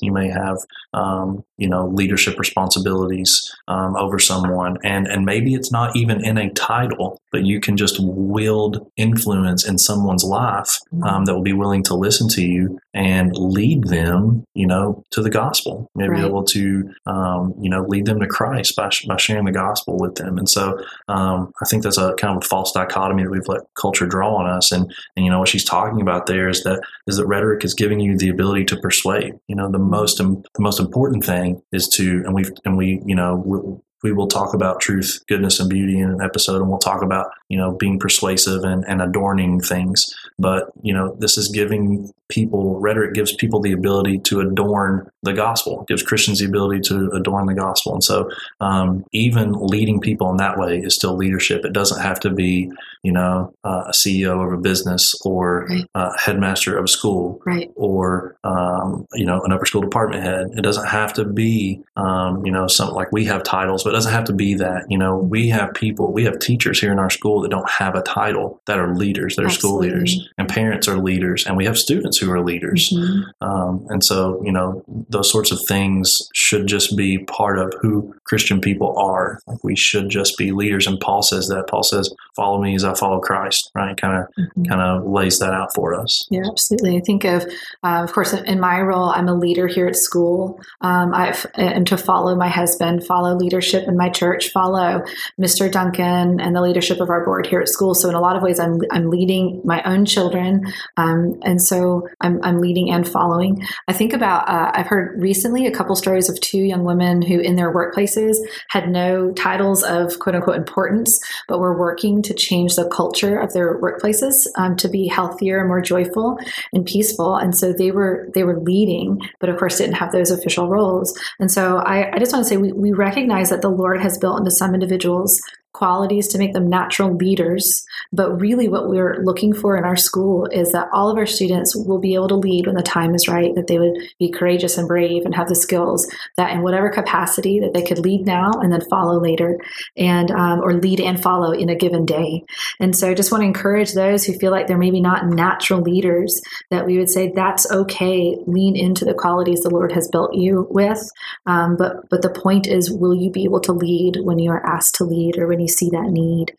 you 0.00 0.12
may 0.12 0.28
have 0.28 0.58
um, 0.94 1.44
you 1.56 1.68
know 1.68 1.86
leadership 1.86 2.38
responsibilities 2.38 3.54
um, 3.68 3.96
over 3.96 4.18
someone, 4.18 4.78
and 4.84 5.06
and 5.06 5.24
maybe 5.24 5.54
it's 5.54 5.72
not 5.72 5.94
even 5.96 6.24
in 6.24 6.38
a 6.38 6.50
title, 6.50 7.20
but 7.32 7.44
you 7.44 7.60
can 7.60 7.76
just 7.76 7.98
wield 8.00 8.90
influence 8.96 9.66
in 9.66 9.78
someone's 9.78 10.24
life 10.24 10.78
mm-hmm. 10.92 11.04
um, 11.04 11.24
that 11.24 11.34
will 11.34 11.42
be 11.42 11.52
willing 11.52 11.82
to 11.84 11.94
listen 11.94 12.28
to 12.30 12.42
you 12.42 12.78
and 12.96 13.36
lead 13.36 13.84
them, 13.84 14.44
you 14.54 14.66
know, 14.66 15.04
to 15.10 15.22
the 15.22 15.30
gospel. 15.30 15.90
Maybe 15.94 16.14
right. 16.14 16.24
able 16.24 16.44
to, 16.44 16.90
um, 17.04 17.54
you 17.60 17.68
know, 17.68 17.82
lead 17.82 18.06
them 18.06 18.20
to 18.20 18.26
Christ 18.26 18.74
by, 18.74 18.90
by 19.06 19.18
sharing 19.18 19.44
the 19.44 19.52
gospel 19.52 19.98
with 19.98 20.14
them. 20.14 20.38
And 20.38 20.48
so 20.48 20.82
um, 21.08 21.52
I 21.60 21.66
think 21.66 21.82
that's 21.82 21.98
a 21.98 22.14
kind 22.14 22.36
of 22.36 22.42
a 22.42 22.48
false 22.48 22.72
dichotomy 22.72 23.24
that 23.24 23.30
we've 23.30 23.46
let 23.48 23.62
culture 23.74 24.06
draw 24.06 24.36
on 24.36 24.46
us. 24.46 24.72
And, 24.72 24.90
and, 25.14 25.26
you 25.26 25.30
know, 25.30 25.38
what 25.38 25.48
she's 25.48 25.64
talking 25.64 26.00
about 26.00 26.26
there 26.26 26.48
is 26.48 26.62
that, 26.62 26.80
is 27.06 27.18
that 27.18 27.26
rhetoric 27.26 27.64
is 27.64 27.74
giving 27.74 28.00
you 28.00 28.16
the 28.16 28.30
ability 28.30 28.64
to 28.66 28.80
persuade. 28.80 29.35
You 29.48 29.56
know, 29.56 29.70
the 29.70 29.78
most, 29.78 30.18
the 30.18 30.42
most 30.58 30.80
important 30.80 31.24
thing 31.24 31.62
is 31.72 31.88
to, 31.88 32.22
and 32.24 32.34
we've, 32.34 32.50
and 32.64 32.76
we, 32.76 33.02
you 33.04 33.14
know, 33.14 33.82
we 34.02 34.12
will 34.12 34.28
talk 34.28 34.54
about 34.54 34.80
truth, 34.80 35.20
goodness, 35.28 35.58
and 35.58 35.68
beauty 35.68 35.98
in 35.98 36.10
an 36.10 36.20
episode, 36.22 36.60
and 36.60 36.68
we'll 36.68 36.78
talk 36.78 37.02
about 37.02 37.26
you 37.48 37.56
know 37.56 37.72
being 37.72 37.98
persuasive 37.98 38.64
and, 38.64 38.84
and 38.86 39.00
adorning 39.00 39.60
things. 39.60 40.14
But 40.38 40.70
you 40.82 40.92
know, 40.92 41.16
this 41.18 41.38
is 41.38 41.48
giving 41.48 42.12
people 42.28 42.80
rhetoric 42.80 43.14
gives 43.14 43.34
people 43.34 43.60
the 43.60 43.72
ability 43.72 44.18
to 44.18 44.40
adorn 44.40 45.08
the 45.22 45.32
gospel, 45.32 45.84
gives 45.86 46.02
Christians 46.02 46.40
the 46.40 46.46
ability 46.46 46.80
to 46.80 47.10
adorn 47.12 47.46
the 47.46 47.54
gospel, 47.54 47.94
and 47.94 48.04
so 48.04 48.30
um, 48.60 49.04
even 49.12 49.52
leading 49.52 50.00
people 50.00 50.30
in 50.30 50.36
that 50.38 50.58
way 50.58 50.78
is 50.78 50.94
still 50.94 51.16
leadership. 51.16 51.64
It 51.64 51.72
doesn't 51.72 52.02
have 52.02 52.20
to 52.20 52.30
be 52.30 52.70
you 53.02 53.12
know 53.12 53.54
uh, 53.64 53.84
a 53.86 53.92
CEO 53.92 54.44
of 54.46 54.52
a 54.52 54.60
business 54.60 55.14
or 55.24 55.66
right. 55.68 55.84
uh, 55.94 56.12
headmaster 56.18 56.76
of 56.76 56.84
a 56.84 56.88
school, 56.88 57.40
right. 57.46 57.70
or 57.76 58.36
um, 58.44 59.06
you 59.14 59.24
know 59.24 59.40
an 59.42 59.52
upper 59.52 59.66
school 59.66 59.82
department 59.82 60.22
head. 60.22 60.48
It 60.56 60.62
doesn't 60.62 60.86
have 60.86 61.12
to 61.14 61.24
be 61.24 61.80
um, 61.96 62.44
you 62.44 62.52
know 62.52 62.66
something 62.66 62.94
like 62.94 63.12
we 63.12 63.24
have 63.26 63.42
titles, 63.42 63.84
but 63.84 63.90
it 63.90 63.94
doesn't 63.94 64.12
have 64.12 64.24
to 64.24 64.32
be 64.32 64.54
that. 64.54 64.86
You 64.88 64.98
know, 64.98 65.16
we 65.16 65.48
have 65.48 65.74
people, 65.74 66.12
we 66.12 66.24
have 66.24 66.38
teachers 66.38 66.80
here 66.80 66.92
in 66.92 66.98
our 66.98 67.10
school 67.10 67.35
that 67.42 67.50
don't 67.50 67.68
have 67.68 67.94
a 67.94 68.02
title 68.02 68.60
that 68.66 68.78
are 68.78 68.94
leaders, 68.94 69.36
that 69.36 69.42
are 69.42 69.46
Absolutely. 69.46 69.88
school 69.88 69.98
leaders, 69.98 70.28
and 70.38 70.48
parents 70.48 70.88
are 70.88 70.98
leaders, 70.98 71.46
and 71.46 71.56
we 71.56 71.64
have 71.64 71.78
students 71.78 72.18
who 72.18 72.30
are 72.32 72.42
leaders. 72.42 72.90
Mm-hmm. 72.90 73.44
Um, 73.44 73.86
and 73.88 74.02
so, 74.02 74.42
you 74.44 74.52
know, 74.52 74.84
those 75.08 75.30
sorts 75.30 75.52
of 75.52 75.60
things 75.68 76.28
should 76.34 76.66
just 76.66 76.96
be 76.96 77.18
part 77.18 77.58
of 77.58 77.72
who 77.80 78.14
Christian 78.24 78.60
people 78.60 78.98
are. 78.98 79.40
Like 79.46 79.62
we 79.62 79.76
should 79.76 80.08
just 80.08 80.36
be 80.36 80.52
leaders. 80.52 80.86
And 80.86 80.98
Paul 81.00 81.22
says 81.22 81.46
that. 81.48 81.68
Paul 81.68 81.82
says, 81.82 82.12
"Follow 82.34 82.60
me 82.60 82.74
as 82.74 82.84
I 82.84 82.94
follow 82.94 83.20
Christ." 83.20 83.70
Right? 83.74 83.96
Kind 83.96 84.18
of, 84.18 84.28
mm-hmm. 84.38 84.64
kind 84.64 84.80
of 84.80 85.06
lays 85.06 85.38
that 85.38 85.52
out 85.52 85.74
for 85.74 85.94
us. 85.94 86.26
Yeah, 86.30 86.42
absolutely. 86.50 86.96
I 86.96 87.00
think 87.00 87.24
of, 87.24 87.44
uh, 87.84 88.02
of 88.02 88.12
course, 88.12 88.32
in 88.32 88.58
my 88.60 88.80
role, 88.80 89.10
I'm 89.10 89.28
a 89.28 89.34
leader 89.34 89.66
here 89.66 89.86
at 89.86 89.96
school. 89.96 90.60
Um, 90.80 91.14
I've 91.14 91.46
and 91.54 91.86
to 91.86 91.96
follow 91.96 92.34
my 92.34 92.48
husband, 92.48 93.06
follow 93.06 93.34
leadership 93.36 93.86
in 93.86 93.96
my 93.96 94.08
church 94.08 94.50
follow 94.56 95.02
Mr. 95.38 95.70
Duncan 95.70 96.40
and 96.40 96.56
the 96.56 96.62
leadership 96.62 97.00
of 97.00 97.10
our 97.10 97.25
board 97.26 97.46
here 97.46 97.60
at 97.60 97.68
school. 97.68 97.94
So 97.94 98.08
in 98.08 98.14
a 98.14 98.20
lot 98.20 98.36
of 98.36 98.42
ways, 98.42 98.58
I'm, 98.58 98.80
I'm 98.90 99.10
leading 99.10 99.60
my 99.64 99.82
own 99.82 100.06
children. 100.06 100.64
Um, 100.96 101.38
and 101.42 101.60
so 101.60 102.08
I'm, 102.22 102.40
I'm 102.42 102.60
leading 102.60 102.90
and 102.90 103.06
following. 103.06 103.62
I 103.88 103.92
think 103.92 104.14
about, 104.14 104.48
uh, 104.48 104.70
I've 104.72 104.86
heard 104.86 105.20
recently 105.20 105.66
a 105.66 105.70
couple 105.70 105.94
stories 105.96 106.30
of 106.30 106.40
two 106.40 106.60
young 106.60 106.84
women 106.84 107.20
who 107.20 107.38
in 107.40 107.56
their 107.56 107.74
workplaces 107.74 108.36
had 108.68 108.88
no 108.88 109.32
titles 109.32 109.82
of 109.82 110.18
quote 110.20 110.36
unquote 110.36 110.56
importance, 110.56 111.20
but 111.48 111.58
were 111.58 111.78
working 111.78 112.22
to 112.22 112.32
change 112.32 112.76
the 112.76 112.88
culture 112.88 113.38
of 113.38 113.52
their 113.52 113.78
workplaces 113.80 114.46
um, 114.56 114.76
to 114.76 114.88
be 114.88 115.06
healthier 115.08 115.58
and 115.58 115.68
more 115.68 115.82
joyful 115.82 116.38
and 116.72 116.86
peaceful. 116.86 117.36
And 117.36 117.56
so 117.56 117.72
they 117.72 117.90
were, 117.90 118.30
they 118.34 118.44
were 118.44 118.60
leading, 118.60 119.20
but 119.40 119.50
of 119.50 119.58
course 119.58 119.78
didn't 119.78 119.94
have 119.94 120.12
those 120.12 120.30
official 120.30 120.68
roles. 120.68 121.18
And 121.40 121.50
so 121.50 121.78
I, 121.78 122.14
I 122.14 122.18
just 122.18 122.32
want 122.32 122.44
to 122.44 122.48
say 122.48 122.56
we, 122.56 122.72
we 122.72 122.92
recognize 122.92 123.50
that 123.50 123.62
the 123.62 123.68
Lord 123.68 124.00
has 124.00 124.16
built 124.18 124.38
into 124.38 124.50
some 124.50 124.74
individuals 124.74 125.40
qualities 125.76 126.28
to 126.28 126.38
make 126.38 126.54
them 126.54 126.68
natural 126.68 127.14
leaders. 127.14 127.84
But 128.12 128.40
really, 128.40 128.68
what 128.68 128.88
we're 128.88 129.22
looking 129.22 129.52
for 129.52 129.76
in 129.76 129.84
our 129.84 129.96
school 129.96 130.46
is 130.46 130.72
that 130.72 130.88
all 130.92 131.10
of 131.10 131.18
our 131.18 131.26
students 131.26 131.76
will 131.76 131.98
be 131.98 132.14
able 132.14 132.28
to 132.28 132.36
lead 132.36 132.66
when 132.66 132.76
the 132.76 132.82
time 132.82 133.14
is 133.14 133.28
right, 133.28 133.54
that 133.54 133.66
they 133.66 133.78
would 133.78 133.98
be 134.18 134.30
courageous 134.30 134.78
and 134.78 134.88
brave 134.88 135.24
and 135.24 135.34
have 135.34 135.48
the 135.48 135.54
skills 135.54 136.06
that 136.36 136.52
in 136.52 136.62
whatever 136.62 136.88
capacity 136.88 137.60
that 137.60 137.74
they 137.74 137.82
could 137.82 137.98
lead 137.98 138.24
now 138.24 138.50
and 138.62 138.72
then 138.72 138.80
follow 138.88 139.20
later 139.20 139.60
and 139.96 140.30
um, 140.30 140.60
or 140.60 140.72
lead 140.74 141.00
and 141.00 141.22
follow 141.22 141.52
in 141.52 141.68
a 141.68 141.76
given 141.76 142.06
day. 142.06 142.42
And 142.80 142.96
so 142.96 143.10
I 143.10 143.14
just 143.14 143.30
want 143.30 143.42
to 143.42 143.46
encourage 143.46 143.92
those 143.92 144.24
who 144.24 144.32
feel 144.38 144.50
like 144.50 144.66
they're 144.66 144.78
maybe 144.78 145.00
not 145.00 145.26
natural 145.26 145.82
leaders 145.82 146.40
that 146.70 146.86
we 146.86 146.98
would 146.98 147.10
say 147.10 147.32
that's 147.34 147.70
okay. 147.70 148.36
Lean 148.46 148.76
into 148.76 149.04
the 149.04 149.14
qualities 149.14 149.60
the 149.60 149.70
Lord 149.70 149.92
has 149.92 150.08
built 150.08 150.34
you 150.34 150.66
with. 150.70 151.02
Um, 151.44 151.76
but 151.76 152.08
but 152.08 152.22
the 152.22 152.30
point 152.30 152.66
is, 152.66 152.90
will 152.90 153.14
you 153.14 153.30
be 153.30 153.44
able 153.44 153.60
to 153.60 153.72
lead 153.72 154.18
when 154.22 154.38
you 154.38 154.50
are 154.50 154.64
asked 154.66 154.94
to 154.96 155.04
lead 155.04 155.38
or 155.38 155.46
when 155.46 155.60
you 155.60 155.65
see 155.68 155.90
that 155.90 156.10
need. 156.10 156.54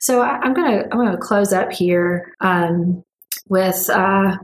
So 0.00 0.22
I, 0.22 0.44
am 0.44 0.54
gonna 0.54 0.84
I'm 0.90 0.98
gonna 0.98 1.18
close 1.18 1.52
up 1.52 1.72
here 1.72 2.34
um, 2.40 3.04
with 3.48 3.88
uh, 3.90 4.36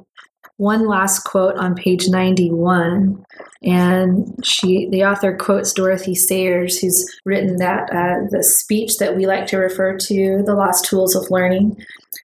one 0.58 0.86
last 0.86 1.24
quote 1.24 1.56
on 1.56 1.74
page 1.74 2.08
91 2.08 3.22
and 3.62 4.34
she 4.44 4.88
the 4.90 5.04
author 5.04 5.36
quotes 5.36 5.72
dorothy 5.72 6.14
sayers 6.14 6.78
who's 6.78 7.04
written 7.24 7.56
that 7.56 7.90
uh, 7.90 8.26
the 8.30 8.42
speech 8.42 8.96
that 8.98 9.16
we 9.16 9.26
like 9.26 9.46
to 9.46 9.58
refer 9.58 9.96
to 9.98 10.42
the 10.46 10.54
lost 10.54 10.86
tools 10.86 11.14
of 11.14 11.30
learning 11.30 11.76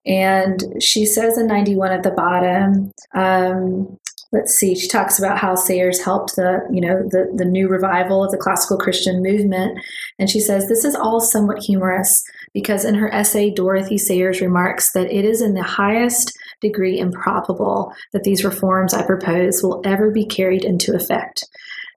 and 0.06 0.64
she 0.80 1.04
says 1.04 1.36
in 1.36 1.46
91 1.46 1.92
at 1.92 2.02
the 2.02 2.10
bottom 2.10 2.90
um, 3.14 3.98
let's 4.32 4.54
see 4.54 4.74
she 4.74 4.88
talks 4.88 5.18
about 5.18 5.38
how 5.38 5.54
sayers 5.54 6.00
helped 6.00 6.36
the 6.36 6.66
you 6.70 6.80
know 6.80 7.02
the, 7.08 7.30
the 7.34 7.44
new 7.44 7.68
revival 7.68 8.24
of 8.24 8.30
the 8.30 8.38
classical 8.38 8.78
christian 8.78 9.22
movement. 9.22 9.78
And 10.18 10.28
she 10.28 10.40
says 10.40 10.68
this 10.68 10.84
is 10.84 10.94
all 10.94 11.20
somewhat 11.20 11.62
humorous 11.62 12.22
because 12.52 12.84
in 12.84 12.94
her 12.94 13.12
essay 13.12 13.50
dorothy 13.50 13.98
sayers 13.98 14.40
remarks 14.40 14.92
that 14.92 15.12
it 15.12 15.24
is 15.24 15.40
in 15.40 15.54
the 15.54 15.62
highest 15.62 16.36
degree 16.60 16.98
improbable 16.98 17.92
that 18.12 18.24
these 18.24 18.44
reforms 18.44 18.94
i 18.94 19.04
propose 19.04 19.62
will 19.62 19.82
ever 19.84 20.10
be 20.10 20.24
carried 20.24 20.64
into 20.64 20.94
effect 20.94 21.44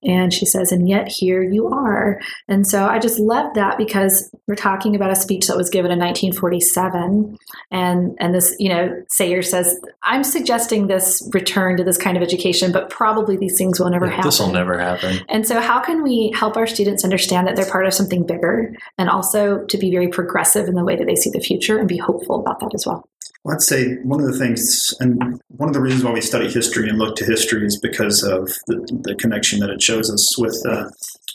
And 0.02 0.32
she 0.32 0.46
says, 0.46 0.72
and 0.72 0.88
yet 0.88 1.08
here 1.08 1.42
you 1.42 1.68
are. 1.68 2.20
And 2.48 2.66
so 2.66 2.86
I 2.86 2.98
just 2.98 3.18
love 3.18 3.54
that 3.54 3.78
because 3.78 4.30
we're 4.46 4.54
talking 4.54 4.94
about 4.94 5.10
a 5.10 5.16
speech 5.16 5.46
that 5.46 5.56
was 5.56 5.70
given 5.70 5.90
in 5.90 5.98
1947. 5.98 7.36
And, 7.70 8.16
and 8.20 8.34
this, 8.34 8.54
you 8.58 8.68
know, 8.68 9.02
Sayer 9.08 9.42
says, 9.42 9.78
I'm 10.02 10.22
suggesting 10.24 10.86
this 10.86 11.28
return 11.32 11.76
to 11.76 11.84
this 11.84 11.98
kind 11.98 12.16
of 12.16 12.22
education, 12.22 12.72
but 12.72 12.90
probably 12.90 13.36
these 13.36 13.58
things 13.58 13.80
will 13.80 13.90
never 13.90 14.06
happen. 14.06 14.24
This 14.24 14.38
will 14.38 14.52
never 14.52 14.78
happen. 14.78 15.20
And 15.28 15.46
so, 15.46 15.60
how 15.60 15.80
can 15.80 16.02
we 16.02 16.32
help 16.34 16.56
our 16.56 16.66
students 16.66 17.04
understand 17.04 17.46
that 17.46 17.56
they're 17.56 17.70
part 17.70 17.86
of 17.86 17.94
something 17.94 18.24
bigger 18.24 18.74
and 18.98 19.08
also 19.08 19.64
to 19.64 19.78
be 19.78 19.90
very 19.90 20.08
progressive 20.08 20.68
in 20.68 20.74
the 20.74 20.84
way 20.84 20.96
that 20.96 21.06
they 21.06 21.16
see 21.16 21.30
the 21.30 21.40
future 21.40 21.78
and 21.78 21.88
be 21.88 21.96
hopeful 21.96 22.40
about 22.40 22.60
that 22.60 22.74
as 22.74 22.86
well? 22.86 23.08
I'd 23.48 23.62
say 23.62 23.94
one 24.02 24.20
of 24.20 24.26
the 24.26 24.38
things, 24.38 24.94
and 25.00 25.40
one 25.48 25.68
of 25.68 25.74
the 25.74 25.80
reasons 25.80 26.04
why 26.04 26.12
we 26.12 26.20
study 26.20 26.50
history 26.50 26.88
and 26.88 26.98
look 26.98 27.16
to 27.16 27.24
history 27.24 27.64
is 27.64 27.78
because 27.78 28.22
of 28.22 28.48
the, 28.66 29.00
the 29.02 29.14
connection 29.14 29.60
that 29.60 29.70
it 29.70 29.82
shows 29.82 30.10
us 30.10 30.36
with 30.38 30.60
uh, 30.66 30.88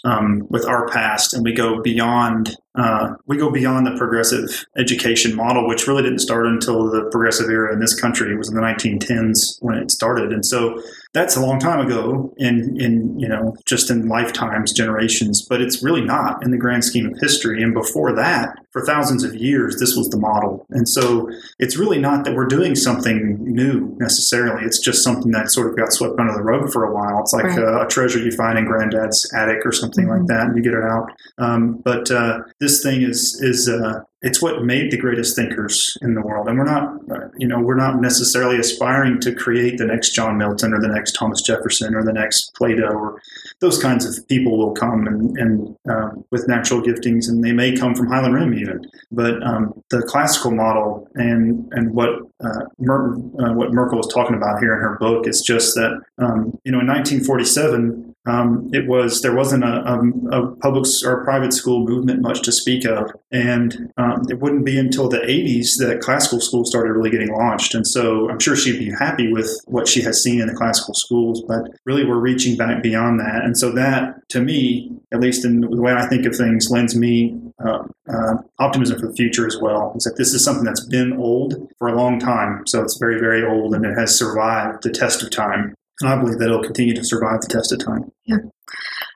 um, 0.03 0.47
with 0.49 0.65
our 0.65 0.87
past, 0.89 1.33
and 1.33 1.43
we 1.43 1.53
go 1.53 1.81
beyond 1.81 2.57
uh, 2.75 3.15
we 3.27 3.37
go 3.37 3.51
beyond 3.51 3.85
the 3.85 3.97
progressive 3.97 4.65
education 4.77 5.35
model, 5.35 5.67
which 5.67 5.87
really 5.87 6.03
didn't 6.03 6.19
start 6.19 6.47
until 6.47 6.89
the 6.89 7.03
progressive 7.11 7.49
era 7.49 7.73
in 7.73 7.79
this 7.79 7.99
country. 7.99 8.31
It 8.31 8.37
was 8.37 8.49
in 8.49 8.55
the 8.55 8.61
1910s 8.61 9.57
when 9.61 9.77
it 9.77 9.91
started, 9.91 10.31
and 10.31 10.45
so 10.45 10.81
that's 11.13 11.35
a 11.35 11.41
long 11.41 11.59
time 11.59 11.85
ago 11.85 12.33
in 12.37 12.79
in 12.79 13.19
you 13.19 13.27
know 13.27 13.55
just 13.65 13.91
in 13.91 14.07
lifetimes, 14.07 14.71
generations. 14.71 15.41
But 15.41 15.61
it's 15.61 15.83
really 15.83 16.01
not 16.01 16.43
in 16.43 16.51
the 16.51 16.57
grand 16.57 16.85
scheme 16.85 17.07
of 17.07 17.19
history. 17.19 17.61
And 17.61 17.73
before 17.73 18.15
that, 18.15 18.55
for 18.71 18.85
thousands 18.85 19.23
of 19.23 19.35
years, 19.35 19.77
this 19.79 19.95
was 19.95 20.09
the 20.09 20.17
model. 20.17 20.65
And 20.69 20.87
so 20.87 21.29
it's 21.59 21.77
really 21.77 21.99
not 21.99 22.23
that 22.23 22.35
we're 22.35 22.45
doing 22.45 22.75
something 22.75 23.37
new 23.41 23.95
necessarily. 23.99 24.65
It's 24.65 24.79
just 24.79 25.03
something 25.03 25.31
that 25.31 25.51
sort 25.51 25.69
of 25.69 25.75
got 25.75 25.91
swept 25.91 26.17
under 26.19 26.33
the 26.33 26.41
rug 26.41 26.71
for 26.71 26.85
a 26.85 26.93
while. 26.93 27.19
It's 27.19 27.33
like 27.33 27.43
right. 27.43 27.59
a, 27.59 27.85
a, 27.85 27.87
treasure 27.87 28.19
you 28.19 28.31
find 28.31 28.57
in 28.57 28.65
granddad's 28.65 29.29
attic 29.33 29.65
or 29.65 29.73
something 29.73 30.05
mm-hmm. 30.05 30.19
like 30.19 30.27
that, 30.27 30.47
and 30.47 30.55
you 30.55 30.63
get 30.63 30.73
it 30.73 30.83
out. 30.83 31.11
Um, 31.37 31.81
but 31.83 32.09
uh, 32.09 32.39
this 32.61 32.81
thing 32.83 33.01
is 33.01 33.41
is 33.41 33.67
uh, 33.67 34.01
it's 34.21 34.39
what 34.39 34.63
made 34.63 34.91
the 34.91 34.97
greatest 34.97 35.35
thinkers 35.35 35.97
in 36.03 36.13
the 36.13 36.21
world. 36.21 36.47
And 36.47 36.57
we're 36.57 36.65
not, 36.65 36.93
uh, 37.11 37.29
you 37.39 37.47
know, 37.47 37.59
we're 37.59 37.75
not 37.75 37.99
necessarily 37.99 38.59
aspiring 38.59 39.19
to 39.21 39.33
create 39.33 39.79
the 39.79 39.85
next 39.85 40.11
John 40.11 40.37
Milton 40.37 40.71
or 40.71 40.79
the 40.79 40.87
next 40.87 41.13
Thomas 41.13 41.41
Jefferson 41.41 41.95
or 41.95 42.03
the 42.03 42.13
next 42.13 42.53
Plato 42.55 42.87
or 42.87 43.19
those 43.61 43.81
kinds 43.81 44.05
of 44.05 44.27
people 44.27 44.59
will 44.59 44.73
come 44.73 45.07
and, 45.07 45.35
and 45.39 45.75
um, 45.89 46.23
with 46.29 46.47
natural 46.47 46.81
giftings, 46.81 47.27
and 47.27 47.43
they 47.43 47.51
may 47.51 47.75
come 47.75 47.95
from 47.95 48.07
Highland 48.07 48.35
Rim 48.35 48.53
even. 48.53 48.85
But 49.11 49.41
um, 49.41 49.73
the 49.89 50.03
classical 50.03 50.51
model 50.51 51.07
and 51.15 51.67
and 51.71 51.91
what 51.95 52.09
uh, 52.43 52.65
Mer- 52.77 53.15
uh, 53.15 53.53
what 53.53 53.73
Merkle 53.73 53.97
was 53.97 54.13
talking 54.13 54.35
about 54.35 54.59
here 54.59 54.73
in 54.73 54.79
her 54.79 54.97
book 54.99 55.27
is 55.27 55.41
just 55.41 55.73
that, 55.75 55.99
um, 56.19 56.57
you 56.63 56.71
know, 56.71 56.79
in 56.79 56.87
1947 56.87 58.15
um, 58.25 58.69
it 58.71 58.87
was 58.87 59.21
there 59.21 59.35
wasn't 59.35 59.63
a, 59.63 59.67
a, 59.67 59.99
a, 60.31 60.55
public 60.57 60.85
or 61.03 61.21
a 61.21 61.23
private 61.23 61.53
school 61.53 61.87
movement 61.87 62.21
much 62.21 62.43
to 62.43 62.51
speak 62.51 62.85
of, 62.85 63.11
and 63.31 63.91
um, 63.97 64.21
it 64.29 64.39
wouldn't 64.39 64.63
be 64.63 64.77
until 64.77 65.09
the 65.09 65.17
80s 65.17 65.77
that 65.79 66.01
classical 66.01 66.39
schools 66.39 66.69
started 66.69 66.93
really 66.93 67.09
getting 67.09 67.33
launched. 67.33 67.73
And 67.73 67.87
so 67.87 68.29
I'm 68.29 68.39
sure 68.39 68.55
she'd 68.55 68.77
be 68.77 68.91
happy 68.91 69.31
with 69.31 69.49
what 69.65 69.87
she 69.87 70.03
has 70.03 70.21
seen 70.21 70.39
in 70.39 70.47
the 70.47 70.53
classical 70.53 70.93
schools, 70.93 71.41
but 71.47 71.71
really 71.85 72.05
we're 72.05 72.19
reaching 72.19 72.55
back 72.55 72.83
beyond 72.83 73.19
that. 73.21 73.43
And 73.43 73.57
so 73.57 73.71
that, 73.71 74.27
to 74.29 74.39
me, 74.39 74.91
at 75.11 75.19
least 75.19 75.43
in 75.43 75.61
the 75.61 75.81
way 75.81 75.93
I 75.93 76.05
think 76.05 76.27
of 76.27 76.35
things, 76.35 76.69
lends 76.69 76.95
me 76.95 77.35
uh, 77.65 77.83
uh, 78.07 78.33
optimism 78.59 78.99
for 78.99 79.07
the 79.07 79.15
future 79.15 79.47
as 79.47 79.57
well. 79.59 79.93
Is 79.95 80.03
that 80.03 80.17
this 80.17 80.33
is 80.33 80.43
something 80.43 80.63
that's 80.63 80.85
been 80.85 81.13
old 81.13 81.71
for 81.79 81.87
a 81.87 81.95
long 81.95 82.19
time, 82.19 82.67
so 82.67 82.81
it's 82.81 82.97
very 82.97 83.19
very 83.19 83.43
old, 83.43 83.73
and 83.73 83.85
it 83.85 83.97
has 83.97 84.17
survived 84.17 84.83
the 84.83 84.91
test 84.91 85.23
of 85.23 85.31
time. 85.31 85.73
And 85.99 86.09
I 86.09 86.17
believe 86.17 86.39
that 86.39 86.45
it'll 86.45 86.63
continue 86.63 86.95
to 86.95 87.03
survive 87.03 87.41
the 87.41 87.47
test 87.47 87.71
of 87.71 87.79
time. 87.79 88.11
Yeah. 88.25 88.37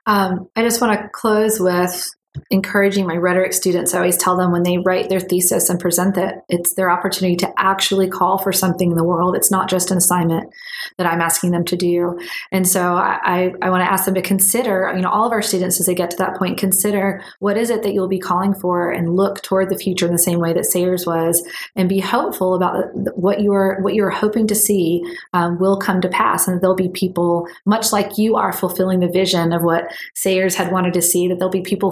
Um, 0.06 0.48
I 0.54 0.62
just 0.62 0.80
want 0.80 1.00
to 1.00 1.08
close 1.08 1.58
with 1.58 2.04
encouraging 2.50 3.06
my 3.06 3.16
rhetoric 3.16 3.52
students. 3.52 3.94
I 3.94 3.98
always 3.98 4.16
tell 4.16 4.36
them 4.36 4.52
when 4.52 4.62
they 4.62 4.78
write 4.78 5.08
their 5.08 5.20
thesis 5.20 5.68
and 5.68 5.80
present 5.80 6.16
it, 6.16 6.36
it's 6.48 6.74
their 6.74 6.90
opportunity 6.90 7.36
to 7.36 7.52
actually 7.58 8.08
call 8.08 8.38
for 8.38 8.52
something 8.52 8.90
in 8.90 8.96
the 8.96 9.04
world. 9.04 9.36
It's 9.36 9.50
not 9.50 9.68
just 9.68 9.90
an 9.90 9.98
assignment 9.98 10.52
that 10.98 11.06
I'm 11.06 11.20
asking 11.20 11.50
them 11.50 11.64
to 11.66 11.76
do. 11.76 12.18
And 12.52 12.66
so 12.66 12.94
I, 12.94 13.18
I, 13.24 13.52
I 13.62 13.70
want 13.70 13.82
to 13.82 13.90
ask 13.90 14.04
them 14.04 14.14
to 14.14 14.22
consider, 14.22 14.92
you 14.94 15.02
know, 15.02 15.10
all 15.10 15.26
of 15.26 15.32
our 15.32 15.42
students 15.42 15.80
as 15.80 15.86
they 15.86 15.94
get 15.94 16.10
to 16.10 16.16
that 16.18 16.36
point, 16.36 16.58
consider 16.58 17.22
what 17.40 17.56
is 17.56 17.70
it 17.70 17.82
that 17.82 17.92
you'll 17.92 18.08
be 18.08 18.18
calling 18.18 18.54
for 18.54 18.90
and 18.90 19.16
look 19.16 19.42
toward 19.42 19.68
the 19.68 19.78
future 19.78 20.06
in 20.06 20.12
the 20.12 20.18
same 20.18 20.38
way 20.38 20.52
that 20.52 20.64
Sayers 20.64 21.06
was 21.06 21.46
and 21.74 21.88
be 21.88 22.00
hopeful 22.00 22.54
about 22.54 22.84
what 23.16 23.40
you're 23.40 23.80
what 23.80 23.94
you're 23.94 24.10
hoping 24.10 24.46
to 24.46 24.54
see 24.54 25.02
um, 25.32 25.58
will 25.58 25.76
come 25.76 26.00
to 26.00 26.08
pass. 26.08 26.48
And 26.48 26.60
there'll 26.60 26.76
be 26.76 26.88
people, 26.88 27.48
much 27.64 27.92
like 27.92 28.18
you 28.18 28.36
are 28.36 28.52
fulfilling 28.52 29.00
the 29.00 29.08
vision 29.08 29.52
of 29.52 29.62
what 29.62 29.92
Sayers 30.14 30.54
had 30.54 30.72
wanted 30.72 30.94
to 30.94 31.02
see, 31.02 31.28
that 31.28 31.38
there'll 31.38 31.50
be 31.50 31.62
people 31.62 31.90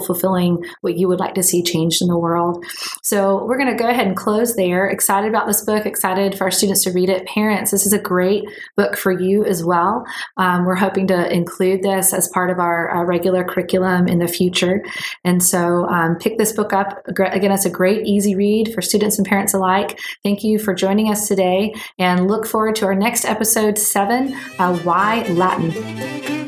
what 0.81 0.97
you 0.97 1.07
would 1.07 1.19
like 1.19 1.35
to 1.35 1.43
see 1.43 1.63
changed 1.63 2.01
in 2.01 2.07
the 2.07 2.17
world. 2.17 2.63
So 3.03 3.43
we're 3.45 3.57
going 3.57 3.75
to 3.75 3.81
go 3.81 3.89
ahead 3.89 4.07
and 4.07 4.15
close 4.15 4.55
there. 4.55 4.87
Excited 4.87 5.29
about 5.29 5.47
this 5.47 5.63
book, 5.63 5.85
excited 5.85 6.37
for 6.37 6.45
our 6.45 6.51
students 6.51 6.83
to 6.83 6.91
read 6.91 7.09
it. 7.09 7.25
Parents, 7.27 7.71
this 7.71 7.85
is 7.85 7.93
a 7.93 7.99
great 7.99 8.43
book 8.75 8.97
for 8.97 9.11
you 9.11 9.45
as 9.45 9.63
well. 9.63 10.05
Um, 10.37 10.65
we're 10.65 10.75
hoping 10.75 11.07
to 11.07 11.31
include 11.31 11.83
this 11.83 12.13
as 12.13 12.27
part 12.29 12.49
of 12.49 12.59
our, 12.59 12.89
our 12.89 13.05
regular 13.05 13.43
curriculum 13.43 14.07
in 14.07 14.19
the 14.19 14.27
future. 14.27 14.83
And 15.23 15.43
so 15.43 15.87
um, 15.87 16.15
pick 16.15 16.37
this 16.37 16.53
book 16.53 16.73
up. 16.73 17.01
Again, 17.07 17.51
it's 17.51 17.65
a 17.65 17.69
great, 17.69 18.05
easy 18.05 18.35
read 18.35 18.73
for 18.73 18.81
students 18.81 19.17
and 19.17 19.27
parents 19.27 19.53
alike. 19.53 19.99
Thank 20.23 20.43
you 20.43 20.59
for 20.59 20.73
joining 20.73 21.11
us 21.11 21.27
today 21.27 21.73
and 21.97 22.27
look 22.27 22.45
forward 22.45 22.75
to 22.77 22.85
our 22.85 22.95
next 22.95 23.25
episode 23.25 23.77
seven 23.77 24.33
uh, 24.59 24.77
Why 24.79 25.23
Latin? 25.29 26.44